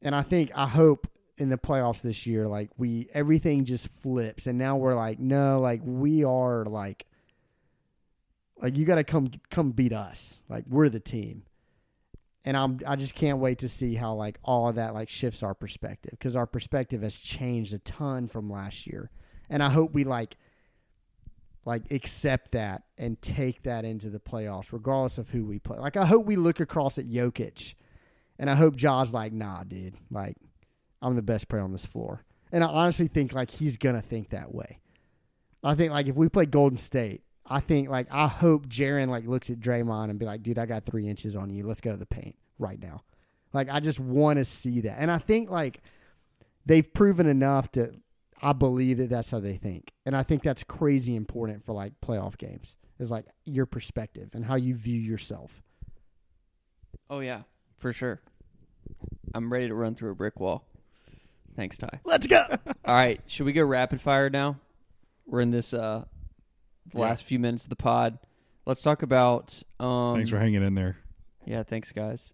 [0.00, 4.46] And I think I hope in the playoffs this year, like we everything just flips
[4.46, 7.06] and now we're like, no, like we are like
[8.60, 10.38] like you gotta come come beat us.
[10.48, 11.42] Like we're the team.
[12.44, 15.42] And I'm I just can't wait to see how like all of that like shifts
[15.42, 19.10] our perspective because our perspective has changed a ton from last year.
[19.48, 20.36] And I hope we like
[21.64, 25.78] like accept that and take that into the playoffs, regardless of who we play.
[25.78, 27.74] Like I hope we look across at Jokic,
[28.38, 30.36] and I hope Ja's like, nah, dude, like
[31.00, 32.24] I'm the best player on this floor.
[32.50, 34.80] And I honestly think like he's gonna think that way.
[35.62, 39.26] I think like if we play Golden State, I think like I hope Jaren like
[39.26, 41.66] looks at Draymond and be like, dude, I got three inches on you.
[41.66, 43.02] Let's go to the paint right now.
[43.52, 45.80] Like I just want to see that, and I think like
[46.64, 47.92] they've proven enough to
[48.40, 51.92] I believe that that's how they think, and I think that's crazy important for like
[52.00, 52.76] playoff games.
[52.98, 55.60] Is like your perspective and how you view yourself.
[57.10, 57.42] Oh yeah,
[57.78, 58.20] for sure.
[59.34, 60.64] I'm ready to run through a brick wall.
[61.56, 62.00] Thanks, Ty.
[62.04, 62.44] Let's go.
[62.84, 64.56] All right, should we go rapid fire now?
[65.26, 66.04] We're in this uh
[66.90, 67.04] the Yeah.
[67.04, 68.18] last few minutes of the pod.
[68.66, 70.96] Let's talk about um Thanks for hanging in there.
[71.44, 72.32] Yeah, thanks guys.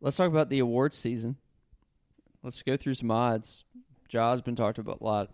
[0.00, 1.36] Let's talk about the awards season.
[2.42, 3.64] Let's go through some odds.
[4.08, 5.30] Ja's been talked about a lot.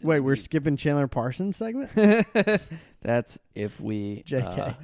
[0.00, 1.90] Wait, we're skipping Chandler Parsons segment.
[3.02, 4.44] That's if we JK.
[4.58, 4.74] uh,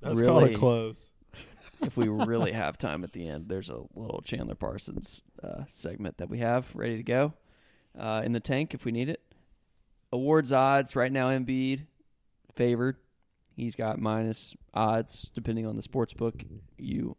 [0.00, 1.10] That's called really- a close.
[1.82, 6.16] if we really have time at the end, there's a little Chandler Parsons uh, segment
[6.18, 7.34] that we have ready to go
[7.98, 9.20] uh, in the tank if we need it.
[10.12, 11.86] Awards odds right now, Embiid
[12.54, 12.96] favored.
[13.56, 16.42] He's got minus odds depending on the sports book
[16.78, 17.16] you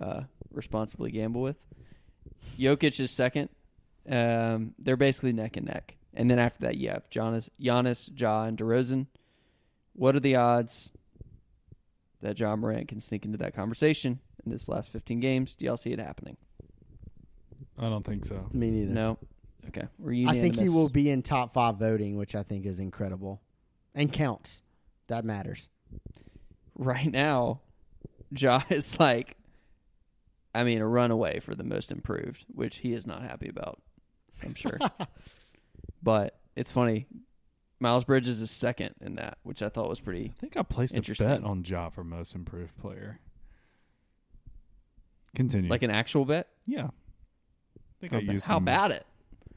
[0.00, 0.22] uh,
[0.52, 1.56] responsibly gamble with.
[2.58, 3.48] Jokic is second.
[4.08, 5.96] Um, they're basically neck and neck.
[6.14, 9.06] And then after that, you have Giannis, Giannis, Ja, and DeRozan.
[9.94, 10.90] What are the odds
[12.20, 15.54] that Ja Morant can sneak into that conversation in this last 15 games?
[15.54, 16.36] Do y'all see it happening?
[17.78, 18.46] I don't think so.
[18.52, 18.92] Me neither.
[18.92, 19.18] No.
[19.68, 20.42] Okay, we're I unanimous.
[20.42, 23.40] think he will be in top five voting, which I think is incredible,
[23.94, 24.62] and counts.
[25.08, 25.68] That matters.
[26.76, 27.60] right now.
[28.34, 29.36] Ja is like
[30.54, 33.80] I mean, a runaway for the most improved, which he is not happy about.
[34.42, 34.78] I'm sure.
[36.02, 37.06] but it's funny.
[37.80, 40.32] Miles Bridges is second in that, which I thought was pretty.
[40.36, 41.26] I think I placed a Interesting.
[41.28, 43.18] bet on Ja for most improved player.
[45.34, 45.70] Continue.
[45.70, 46.48] Like an actual bet.
[46.66, 46.86] yeah.
[46.88, 49.06] I think How, I ba- used how some- about it?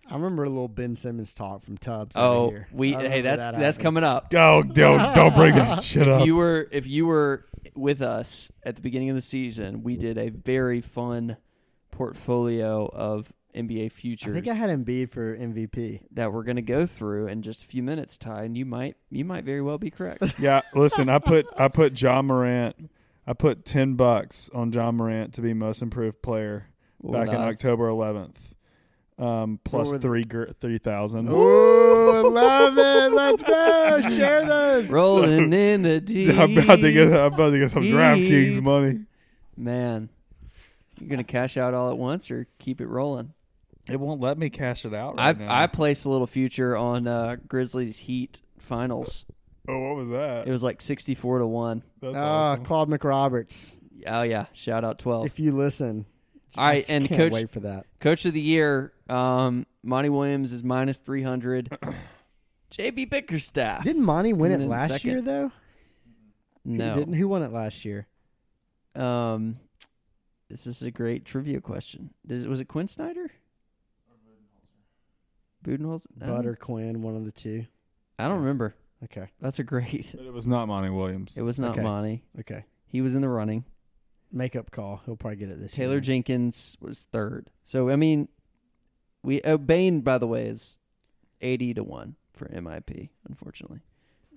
[0.10, 2.16] I remember a little Ben Simmons talk from Tubbs.
[2.16, 2.68] Oh, here.
[2.72, 4.30] we hey, that's that that's coming up.
[4.30, 6.16] Go, don't, don't bring that shit up.
[6.16, 6.28] If up.
[6.28, 7.46] you were if you were
[7.76, 11.38] with us at the beginning of the season, we did a very fun
[11.92, 14.32] portfolio of NBA futures.
[14.32, 16.02] I think I had Embiid for MVP.
[16.12, 18.98] that we're going to go through in just a few minutes, Ty, and you might
[19.10, 20.24] you might very well be correct.
[20.40, 22.92] Yeah, listen, I put I put Ja Morant.
[23.26, 26.68] I put ten bucks on Ja Morant to be most improved player
[27.00, 27.42] What back the in?
[27.42, 28.36] October 11th.
[29.18, 31.30] Um, plus were the- three gr- three thousand.
[31.30, 33.14] Oh, love it!
[33.16, 34.02] Let's go.
[34.16, 34.88] Share those.
[34.90, 36.30] Rolling in the deep.
[36.38, 39.06] I'm about to get I'm about to get some DraftKings money.
[39.56, 40.10] Man,
[41.00, 43.32] you're going to cash out all at once or keep it rolling?
[43.88, 45.62] It won't let me cash it out I right now.
[45.64, 49.26] I placed a little future on uh, Grizzlies Heat finals.
[49.70, 50.46] oh, what was that?
[50.48, 51.84] It was like 64 to 1.
[52.02, 52.20] That's Ah,
[52.52, 52.66] awesome.
[52.66, 53.78] Claude McRoberts.
[54.08, 55.28] Oh yeah, shout out 12.
[55.28, 56.06] If you listen,
[56.58, 57.86] All I right, just and can't coach wait for that.
[58.02, 61.78] coach of the year, um Monty Williams is minus 300.
[62.72, 63.84] JB Bickerstaff.
[63.84, 65.10] Didn't Monty win Coming it in last second.
[65.10, 65.52] year though?
[66.66, 66.96] Who no.
[66.96, 67.14] didn't.
[67.14, 68.08] Who won it last year?
[68.96, 69.58] Um
[70.50, 72.12] this is a great trivia question.
[72.28, 73.32] Does, was it Quin Snyder?
[75.64, 76.06] Budenholzer?
[76.22, 77.66] I don't- Butter Quinn, one of the two.
[78.20, 78.76] I don't remember.
[79.04, 79.28] Okay.
[79.42, 80.14] That's a great.
[80.16, 81.38] But it was not Monty Williams.
[81.38, 81.82] It was not Okay.
[81.82, 82.24] Monty.
[82.40, 82.64] Okay.
[82.88, 83.66] He was in the running.
[84.32, 85.02] Makeup call.
[85.06, 85.86] He'll probably get it this year.
[85.86, 86.02] Taylor year.
[86.02, 87.50] Jenkins was third.
[87.64, 88.28] So I mean,
[89.26, 90.78] we uh, Bane by the way is
[91.42, 93.10] eighty to one for MIP.
[93.28, 93.80] Unfortunately,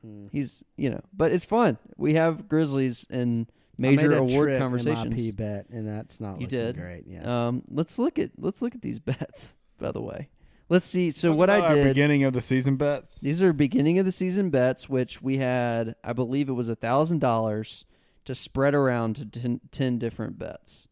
[0.07, 0.29] Mm.
[0.31, 1.77] he's you know, but it's fun.
[1.97, 5.15] We have Grizzlies in I major made a award trip conversations.
[5.15, 6.77] MIP bet, and that's not You did?
[6.77, 7.05] great.
[7.07, 7.49] Yeah.
[7.49, 9.57] Um, let's look at let's look at these bets.
[9.81, 10.29] By the way,
[10.69, 11.11] let's see.
[11.11, 11.85] So Talk what about I our did.
[11.89, 13.21] beginning of the season bets.
[13.21, 16.77] These are beginning of the season bets, which we had, I believe it was a
[16.77, 17.85] thousand dollars
[18.25, 20.87] to spread around to 10, 10 different bets.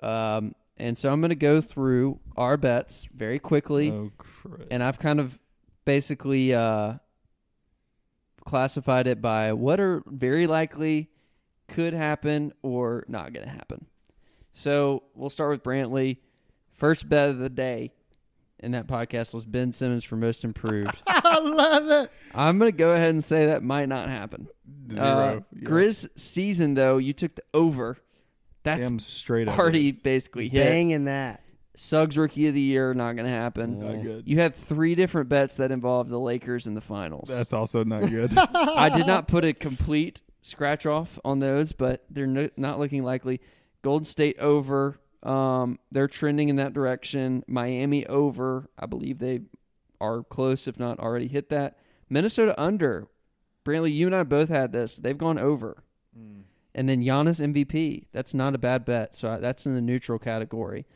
[0.00, 4.62] Um, and so I'm going to go through our bets very quickly, oh, crap.
[4.70, 5.38] and I've kind of
[5.84, 6.94] basically uh,
[8.44, 11.08] classified it by what are very likely
[11.68, 13.86] could happen or not going to happen.
[14.52, 16.18] So we'll start with Brantley.
[16.72, 17.92] First bet of the day
[18.58, 20.96] in that podcast was Ben Simmons for most improved.
[21.06, 22.10] I love it.
[22.34, 24.48] I'm gonna go ahead and say that might not happen.
[24.92, 25.04] Zero.
[25.04, 25.68] Uh, Yeah.
[25.68, 27.96] Grizz season though, you took the over.
[28.62, 29.58] That's Damn straight up.
[29.58, 30.64] already basically hit.
[30.64, 31.42] Banging that.
[31.76, 33.80] Suggs rookie of the year, not gonna happen.
[33.80, 34.28] Not good.
[34.28, 37.28] You had three different bets that involved the Lakers in the finals.
[37.28, 38.36] That's also not good.
[38.54, 43.02] I did not put a complete scratch off on those, but they're no, not looking
[43.02, 43.40] likely.
[43.82, 44.98] Golden State over.
[45.22, 47.44] Um, they're trending in that direction.
[47.46, 48.68] Miami over.
[48.78, 49.40] I believe they
[50.00, 51.78] are close, if not already hit that.
[52.10, 53.08] Minnesota under.
[53.64, 54.96] Brantley, you and I both had this.
[54.96, 55.82] They've gone over.
[56.74, 58.06] And then Giannis MVP.
[58.12, 59.14] That's not a bad bet.
[59.14, 60.86] So that's in the neutral category.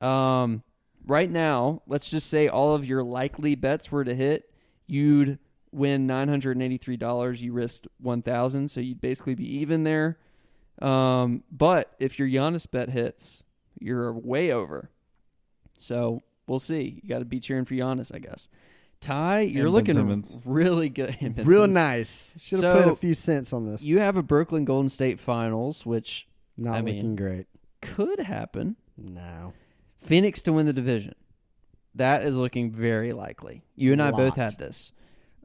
[0.00, 0.62] Um,
[1.06, 4.50] right now, let's just say all of your likely bets were to hit.
[4.86, 5.38] You'd
[5.72, 7.42] win nine hundred and eighty-three dollars.
[7.42, 10.18] You risked one thousand, so you'd basically be even there.
[10.82, 13.42] Um, but if your Giannis bet hits,
[13.78, 14.90] you're way over.
[15.78, 17.00] So we'll see.
[17.02, 18.48] You got to be cheering for Giannis, I guess.
[19.04, 20.38] Ty, you're Ben looking Simmons.
[20.44, 21.16] really good.
[21.20, 22.34] and Real nice.
[22.38, 23.82] Should have put a few cents on this.
[23.82, 26.26] You have a Brooklyn Golden State Finals, which
[26.56, 27.46] Not I mean- looking great.
[27.82, 28.76] could happen.
[28.96, 29.52] No.
[30.02, 31.14] Phoenix to win the division.
[31.96, 33.62] That is looking very likely.
[33.76, 34.50] You and I both Lot.
[34.52, 34.92] had this.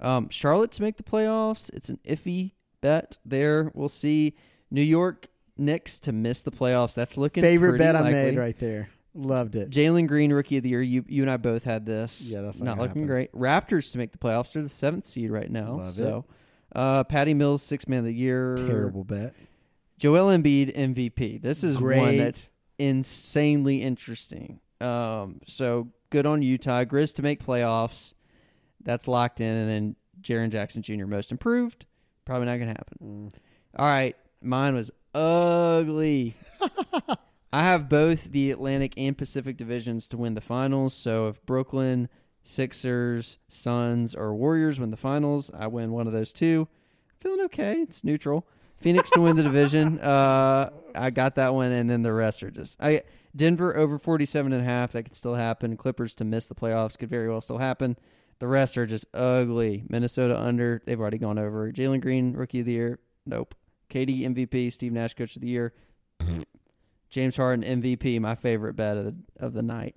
[0.02, 1.70] Um, Charlotte to make the playoffs.
[1.74, 3.72] It's an iffy bet there.
[3.76, 4.36] We'll see.
[4.72, 6.94] New York Knicks to miss the playoffs.
[6.94, 8.90] That's looking Favorite pretty bet I made right there.
[9.16, 9.72] Loved it.
[9.72, 10.82] Jalen Green, rookie of the year.
[10.82, 12.22] You you and I both had this.
[12.22, 13.08] Yeah, that's not not looking happen.
[13.08, 13.32] great.
[13.34, 14.54] Raptors to make the playoffs.
[14.54, 15.78] They're the seventh seed right now.
[15.78, 16.26] Love so,
[16.76, 18.56] uh, Patty Mills, six man of the year.
[18.56, 19.34] Terrible bet.
[19.98, 21.42] Joel Embiid MVP.
[21.42, 22.00] This is Great.
[22.00, 24.60] one that's insanely interesting.
[24.80, 26.84] Um, so good on Utah.
[26.86, 28.14] Grizz to make playoffs.
[28.84, 29.54] That's locked in.
[29.54, 31.06] And then Jaren Jackson Jr.
[31.06, 31.86] most improved.
[32.26, 32.98] Probably not gonna happen.
[33.04, 33.34] Mm.
[33.78, 36.36] All right, mine was ugly.
[37.52, 40.94] I have both the Atlantic and Pacific divisions to win the finals.
[40.94, 42.10] So if Brooklyn,
[42.44, 46.68] Sixers, Suns, or Warriors win the finals, I win one of those two.
[47.20, 47.82] Feeling okay.
[47.82, 48.48] It's neutral.
[48.78, 50.00] Phoenix to win the division.
[50.10, 53.04] Uh, I got that one, and then the rest are just I
[53.36, 54.94] Denver over 47 and a half.
[54.94, 55.78] That could still happen.
[55.78, 57.96] Clippers to miss the playoffs could very well still happen.
[58.40, 59.84] The rest are just ugly.
[59.88, 60.82] Minnesota under.
[60.86, 61.72] They've already gone over.
[61.72, 63.00] Jalen Green rookie of the year.
[63.26, 63.54] Nope.
[63.90, 64.72] KD MVP.
[64.72, 65.74] Steve Nash coach of the year.
[67.10, 69.96] James Harden MVP, my favorite bet of the of the night.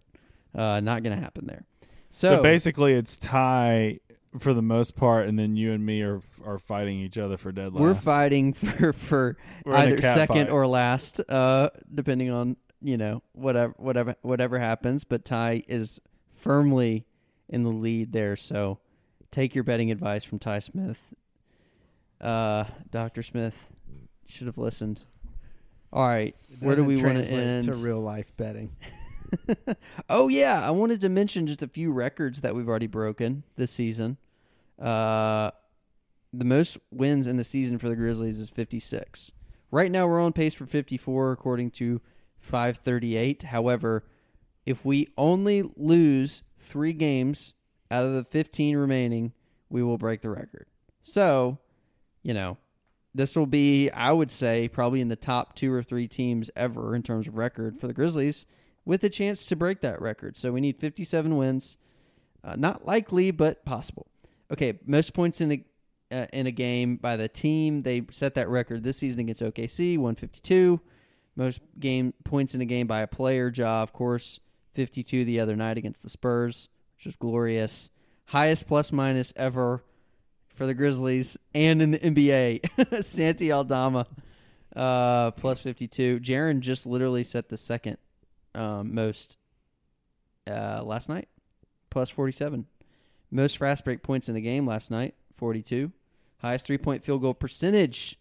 [0.54, 1.64] Uh, not going to happen there.
[2.10, 4.00] So, So, basically, it's tie
[4.38, 7.52] for the most part, and then you and me are are fighting each other for
[7.52, 7.80] dead last.
[7.80, 10.50] we're fighting for for We're either second fight.
[10.50, 15.04] or last, uh, depending on you know whatever whatever whatever happens.
[15.04, 16.00] But Ty is
[16.34, 17.06] firmly
[17.48, 18.36] in the lead there.
[18.36, 18.78] So
[19.30, 21.14] take your betting advice from Ty Smith.
[22.20, 23.68] Uh, Doctor Smith
[24.26, 25.04] should have listened.
[25.92, 27.64] All right, where do we want to end?
[27.64, 28.74] to real life betting?
[30.08, 33.70] oh yeah, I wanted to mention just a few records that we've already broken this
[33.70, 34.16] season.
[34.80, 35.50] Uh,
[36.32, 39.32] the most wins in the season for the Grizzlies is 56.
[39.70, 42.00] Right now we're on pace for 54 according to
[42.38, 43.44] 538.
[43.44, 44.04] However,
[44.64, 47.54] if we only lose 3 games
[47.90, 49.32] out of the 15 remaining,
[49.68, 50.66] we will break the record.
[51.02, 51.58] So,
[52.22, 52.56] you know,
[53.14, 56.94] this will be I would say probably in the top 2 or 3 teams ever
[56.94, 58.46] in terms of record for the Grizzlies
[58.84, 60.36] with a chance to break that record.
[60.36, 61.76] So we need 57 wins.
[62.44, 64.06] Uh, not likely, but possible.
[64.50, 65.64] Okay, most points in a
[66.10, 67.80] uh, in a game by the team.
[67.80, 70.80] They set that record this season against OKC, 152.
[71.36, 74.40] Most game points in a game by a player, Ja, of course,
[74.74, 77.88] 52 the other night against the Spurs, which was glorious.
[78.26, 79.82] Highest plus minus ever
[80.54, 83.04] for the Grizzlies and in the NBA.
[83.04, 84.06] Santi Aldama,
[84.74, 86.20] uh, plus 52.
[86.20, 87.98] Jaren just literally set the second
[88.54, 89.36] um, most
[90.46, 91.28] uh, last night,
[91.90, 92.66] plus 47.
[93.30, 95.90] Most fast break points in the game last night, 42.
[96.38, 98.18] Highest three point field goal percentage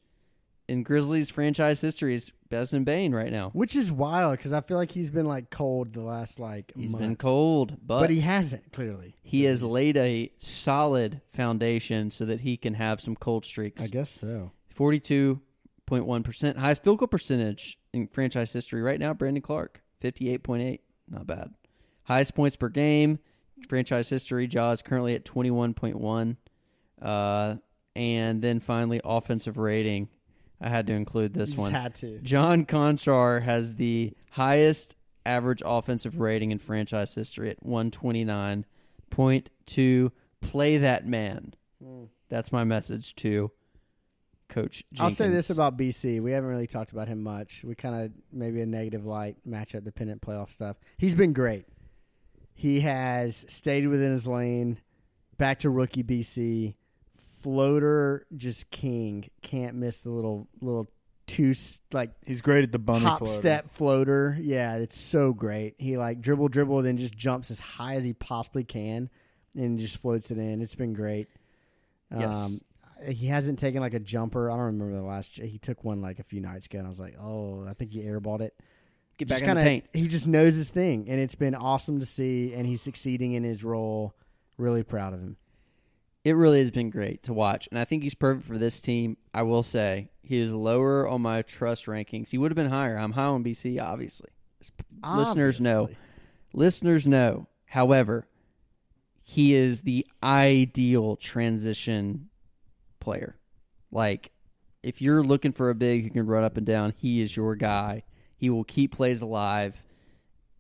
[0.68, 3.50] in Grizzlies franchise history is best in Bane right now.
[3.52, 6.92] Which is wild because I feel like he's been like cold the last like He's
[6.92, 7.02] month.
[7.02, 9.16] been cold, but, but he hasn't clearly.
[9.24, 13.84] he has laid a solid foundation so that he can have some cold streaks.
[13.84, 14.52] I guess so.
[15.90, 16.58] 42.1%.
[16.58, 20.80] Highest field goal percentage in franchise history right now, Brandon Clarke, 58.8.
[21.10, 21.54] Not bad.
[22.04, 23.20] Highest points per game,
[23.68, 26.38] franchise history, Ja's currently at 21.1.
[27.02, 27.56] Uh,
[27.96, 30.08] and then finally, offensive rating.
[30.62, 31.74] I had to include this one.
[31.74, 32.20] had to.
[32.20, 34.96] John Konchar has the highest
[35.26, 40.12] average offensive rating in franchise history at 129.2.
[40.42, 41.54] Play that man.
[41.84, 42.04] Hmm.
[42.30, 43.52] That's my message to
[44.50, 45.00] Coach Jenkins.
[45.00, 46.22] I'll say this about BC.
[46.22, 47.64] We haven't really talked about him much.
[47.64, 50.78] We kind of maybe a negative light matchup dependent playoff stuff.
[50.98, 51.66] He's been great.
[52.54, 54.80] He has stayed within his lane.
[55.38, 56.76] Back to rookie BC.
[57.42, 59.30] Floater just king.
[59.42, 60.90] Can't miss the little little
[61.28, 61.54] two
[61.94, 63.34] like He's great at the bunny hop floater.
[63.34, 64.38] step floater.
[64.42, 65.76] Yeah, it's so great.
[65.78, 69.10] He like dribble dribble then just jumps as high as he possibly can
[69.56, 70.62] and just floats it in.
[70.62, 71.28] It's been great.
[72.16, 72.36] Yes.
[72.36, 72.60] Um,
[73.08, 74.52] he hasn't taken like a jumper.
[74.52, 75.36] I don't remember the last.
[75.38, 77.92] He took one like a few nights ago, and I was like, oh, I think
[77.94, 78.54] he airballed it.
[79.18, 79.86] Get Just back in the kinda- paint.
[79.94, 82.54] He just knows his thing, and it's been awesome to see.
[82.54, 84.16] And he's succeeding in his role.
[84.58, 85.38] Really proud of him.
[86.24, 89.18] It really has been great to watch, and I think he's perfect for this team.
[89.34, 92.30] I will say he is lower on my trust rankings.
[92.30, 92.98] He would have been higher.
[92.98, 94.30] I'm high on BC, obviously.
[95.04, 95.90] Listeners know.
[96.54, 97.48] Listeners know.
[97.66, 98.28] However,
[99.24, 102.30] he is the ideal transition
[103.00, 103.38] player.
[103.92, 104.32] Like,
[104.84, 107.56] if you're looking for a big who can run up and down, he is your
[107.56, 108.04] guy.
[108.36, 109.84] He will keep plays alive,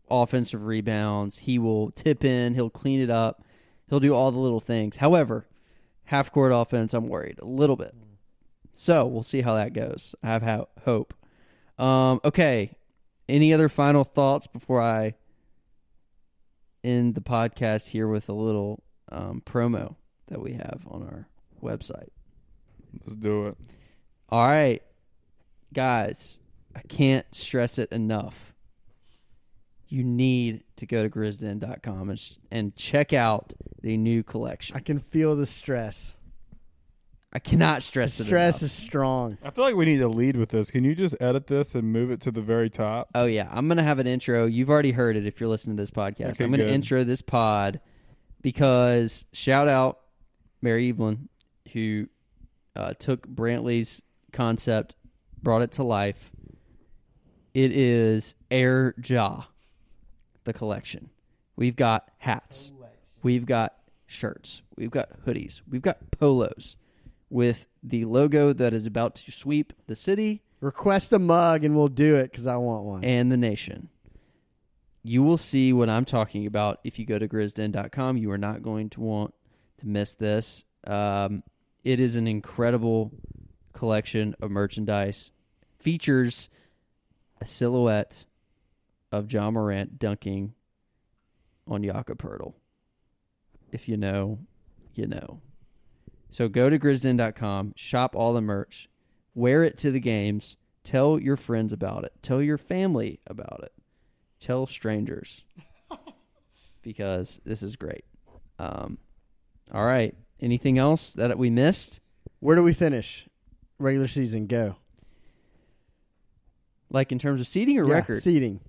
[0.10, 1.40] offensive rebounds.
[1.40, 2.56] He will tip in.
[2.56, 3.44] He'll clean it up.
[3.90, 4.98] He'll do all the little things.
[4.98, 5.48] However,
[6.06, 7.96] half court offense, I'm worried a little bit.
[8.74, 10.16] So we'll see how that goes.
[10.24, 11.14] I have ho- hope.
[11.78, 12.78] Um, okay.
[13.28, 15.16] Any other final thoughts before I
[16.84, 19.96] end the podcast here with a little um, promo
[20.28, 21.28] that we have on our
[21.62, 22.10] website?
[23.00, 23.58] Let's do it.
[24.30, 24.82] All right,
[25.74, 26.40] guys,
[26.76, 28.51] I can't stress it enough.
[29.92, 34.76] You need to go to grizzden.com and, sh- and check out the new collection.
[34.76, 36.16] I can feel the stress.
[37.34, 38.64] I cannot The stress it stress enough.
[38.64, 39.38] is strong.
[39.44, 40.72] I feel like we need to lead with this.
[40.72, 43.10] Can you just edit this and move it to the very top?
[43.16, 44.46] Oh yeah, I'm gonna have an intro.
[44.46, 46.32] You've already heard it if you're listening to this podcast.
[46.32, 46.72] Okay, I'm gonna good.
[46.74, 47.80] intro this pod
[48.42, 50.00] because shout out
[50.62, 51.30] Mary Evelyn
[51.74, 52.08] who
[52.76, 54.02] uh, took Brantley's
[54.34, 54.96] concept,
[55.42, 56.32] brought it to life.
[57.54, 59.44] It is Air Ja,
[60.52, 61.10] the collection.
[61.56, 62.72] We've got hats,
[63.24, 63.76] we've got
[64.06, 66.78] shirts, we've got hoodies, we've got polos
[67.30, 71.88] with the logo that is about to sweep the city Request a mug and we'll
[71.88, 73.04] do it because I want one.
[73.04, 73.90] and the nation.
[75.02, 78.18] You will see what I'm talking about if you go to grizzden.com.
[78.18, 79.34] You are not going to want
[79.80, 80.64] to miss this.
[80.86, 81.42] Um,
[81.84, 83.12] it is an incredible
[83.74, 85.32] collection of merchandise.
[85.80, 86.48] Features
[87.42, 88.26] a silhouette
[89.12, 90.54] of Ja Morant dunking
[91.68, 92.54] on Jakob Poeltl.
[93.72, 94.40] If you know,
[94.94, 95.42] you know.
[96.30, 98.90] So go to grizzden.com, shop all the merch,
[99.36, 103.74] wear it to the games, tell your friends about it, tell your family about it,
[104.40, 105.44] tell strangers
[106.82, 108.06] because this is great.
[108.60, 108.98] Um,
[109.74, 110.16] all right.
[110.40, 112.00] Anything else that we missed?
[112.40, 113.28] Where do we finish?
[113.78, 114.76] Regular season, go.
[116.90, 118.24] Like in terms of seeding or Yeah, record?
[118.24, 118.60] seeding.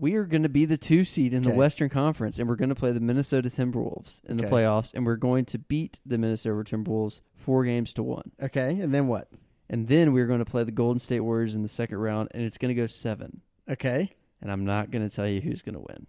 [0.00, 2.70] We are going to be the two seed in the Western Conference, and we're going
[2.70, 6.64] to play the Minnesota Timberwolves in the playoffs, and we're going to beat the Minnesota
[6.64, 8.30] Timberwolves four games to one.
[8.42, 9.28] Okay, and then what?
[9.68, 12.42] And then we're going to play the Golden State Warriors in the second round, and
[12.42, 13.42] it's going to go seven.
[13.70, 14.10] Okay.
[14.40, 16.06] And I'm not going to tell you who's going to win.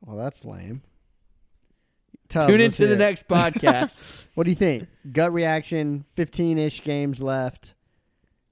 [0.00, 0.82] Well, that's lame.
[2.28, 4.02] Tune into the next podcast.
[4.34, 4.88] What do you think?
[5.12, 6.04] Gut reaction.
[6.14, 7.74] Fifteen-ish games left.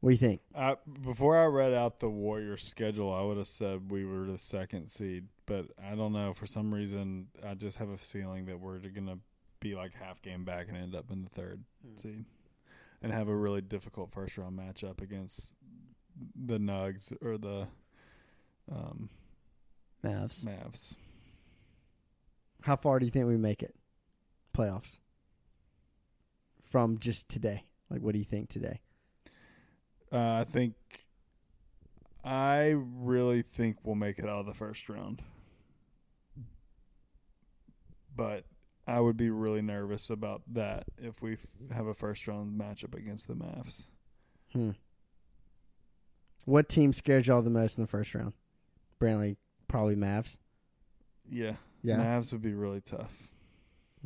[0.00, 0.40] What do you think?
[0.54, 4.38] I, before I read out the Warriors schedule, I would have said we were the
[4.38, 6.34] second seed, but I don't know.
[6.34, 9.18] For some reason, I just have a feeling that we're going to
[9.58, 11.64] be like half game back and end up in the third
[12.00, 12.24] seed,
[13.02, 15.52] and have a really difficult first round matchup against
[16.46, 17.66] the Nugs or the
[18.70, 19.08] um,
[20.04, 20.44] Mavs.
[20.44, 20.94] Mavs.
[22.62, 23.74] How far do you think we make it?
[24.56, 24.98] Playoffs.
[26.70, 27.64] From just today.
[27.90, 28.80] Like, what do you think today?
[30.12, 30.74] Uh, I think
[32.24, 35.22] I really think we'll make it out of the first round.
[38.16, 38.44] But
[38.86, 41.38] I would be really nervous about that if we f-
[41.72, 43.86] have a first round matchup against the Mavs.
[44.52, 44.70] Hmm.
[46.44, 48.32] What team scares y'all the most in the first round?
[49.00, 49.36] Brantley,
[49.68, 50.38] probably Mavs.
[51.30, 51.56] Yeah.
[51.82, 51.96] Yeah.
[51.96, 53.12] Mavs would be really tough.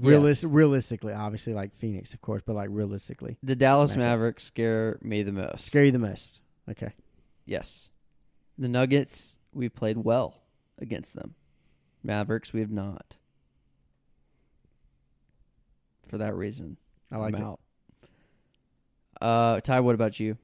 [0.00, 0.44] Realis- Yes.
[0.44, 5.32] realistically, obviously, like Phoenix, of course, but like realistically, The Dallas Mavericks scare me the
[5.32, 5.66] most.
[5.66, 6.40] scare you the most.
[6.68, 6.92] Okay.
[7.44, 7.90] Yes.
[8.58, 10.42] The Nuggets, we played well
[10.78, 11.34] against them.
[12.02, 13.16] Mavericks, we have not.
[16.08, 16.76] For that reason,
[17.10, 17.44] I like I'm it.
[17.44, 17.60] out.
[19.20, 20.36] Uh, Ty, what about you?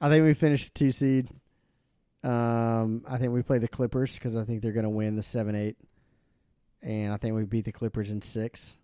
[0.00, 1.28] I think we finished two seed.
[2.22, 5.22] Um, I think we play the Clippers because I think they're going to win the
[5.22, 5.76] seven eight,
[6.84, 8.76] and I think we beat the Clippers in six.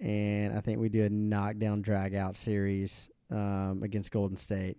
[0.00, 4.76] And I think we do a knockdown drag out series um, against Golden State.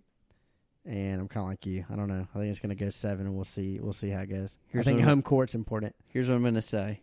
[0.86, 1.86] And I'm kind of like you.
[1.89, 2.28] I don't know.
[2.36, 3.80] I think it's going to go seven, and we'll see.
[3.82, 4.59] We'll see how it goes.
[4.67, 5.95] Here's I think what I'm- home court's important.
[6.09, 6.99] Here's what I'm going to say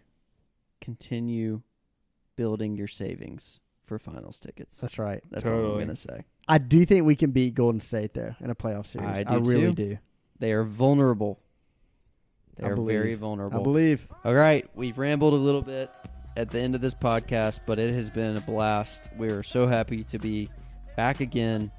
[0.80, 1.62] continue
[2.36, 4.76] building your savings for finals tickets.
[4.78, 5.22] That's right.
[5.30, 6.24] That's all I'm going to say.
[6.48, 9.08] I do think we can beat Golden State though in a playoff series.
[9.08, 9.88] I do I really too.
[9.90, 9.98] do.
[10.38, 11.40] They are vulnerable.
[12.56, 12.98] They I are believe.
[12.98, 13.62] very I vulnerable.
[13.62, 14.06] believe.
[14.24, 15.90] All right, we've rambled a little bit
[16.36, 19.08] at the end of this podcast, but it has been a blast.
[19.18, 20.50] We are so happy to be
[20.96, 21.70] back again,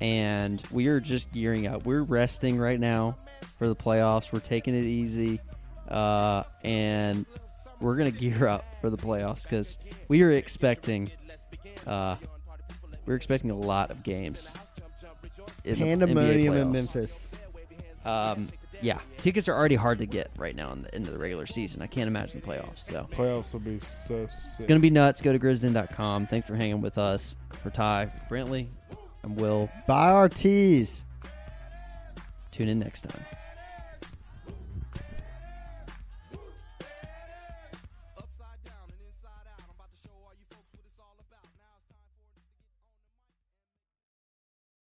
[0.00, 1.84] and we are just gearing up.
[1.84, 3.16] We're resting right now
[3.58, 4.32] for the playoffs.
[4.32, 5.40] We're taking it easy,
[5.88, 7.26] uh, and
[7.80, 11.10] we're gonna gear up for the playoffs because we are expecting,
[11.86, 12.16] uh,
[13.04, 14.52] we're expecting a lot of games.
[15.64, 16.72] in the NBA Pandemonium in.
[16.72, 17.30] Memphis.
[18.04, 18.48] Um,
[18.82, 21.46] yeah, tickets are already hard to get right now in the end of the regular
[21.46, 21.82] season.
[21.82, 22.90] I can't imagine the playoffs.
[22.90, 24.60] So Playoffs will be so sick.
[24.60, 25.20] it's gonna be nuts.
[25.20, 26.26] Go to grizzden.com.
[26.26, 27.36] Thanks for hanging with us.
[27.62, 28.68] For Ty, for Brentley,
[29.22, 29.70] and Will.
[29.86, 31.04] Buy our teas.
[32.52, 33.24] Tune in next time.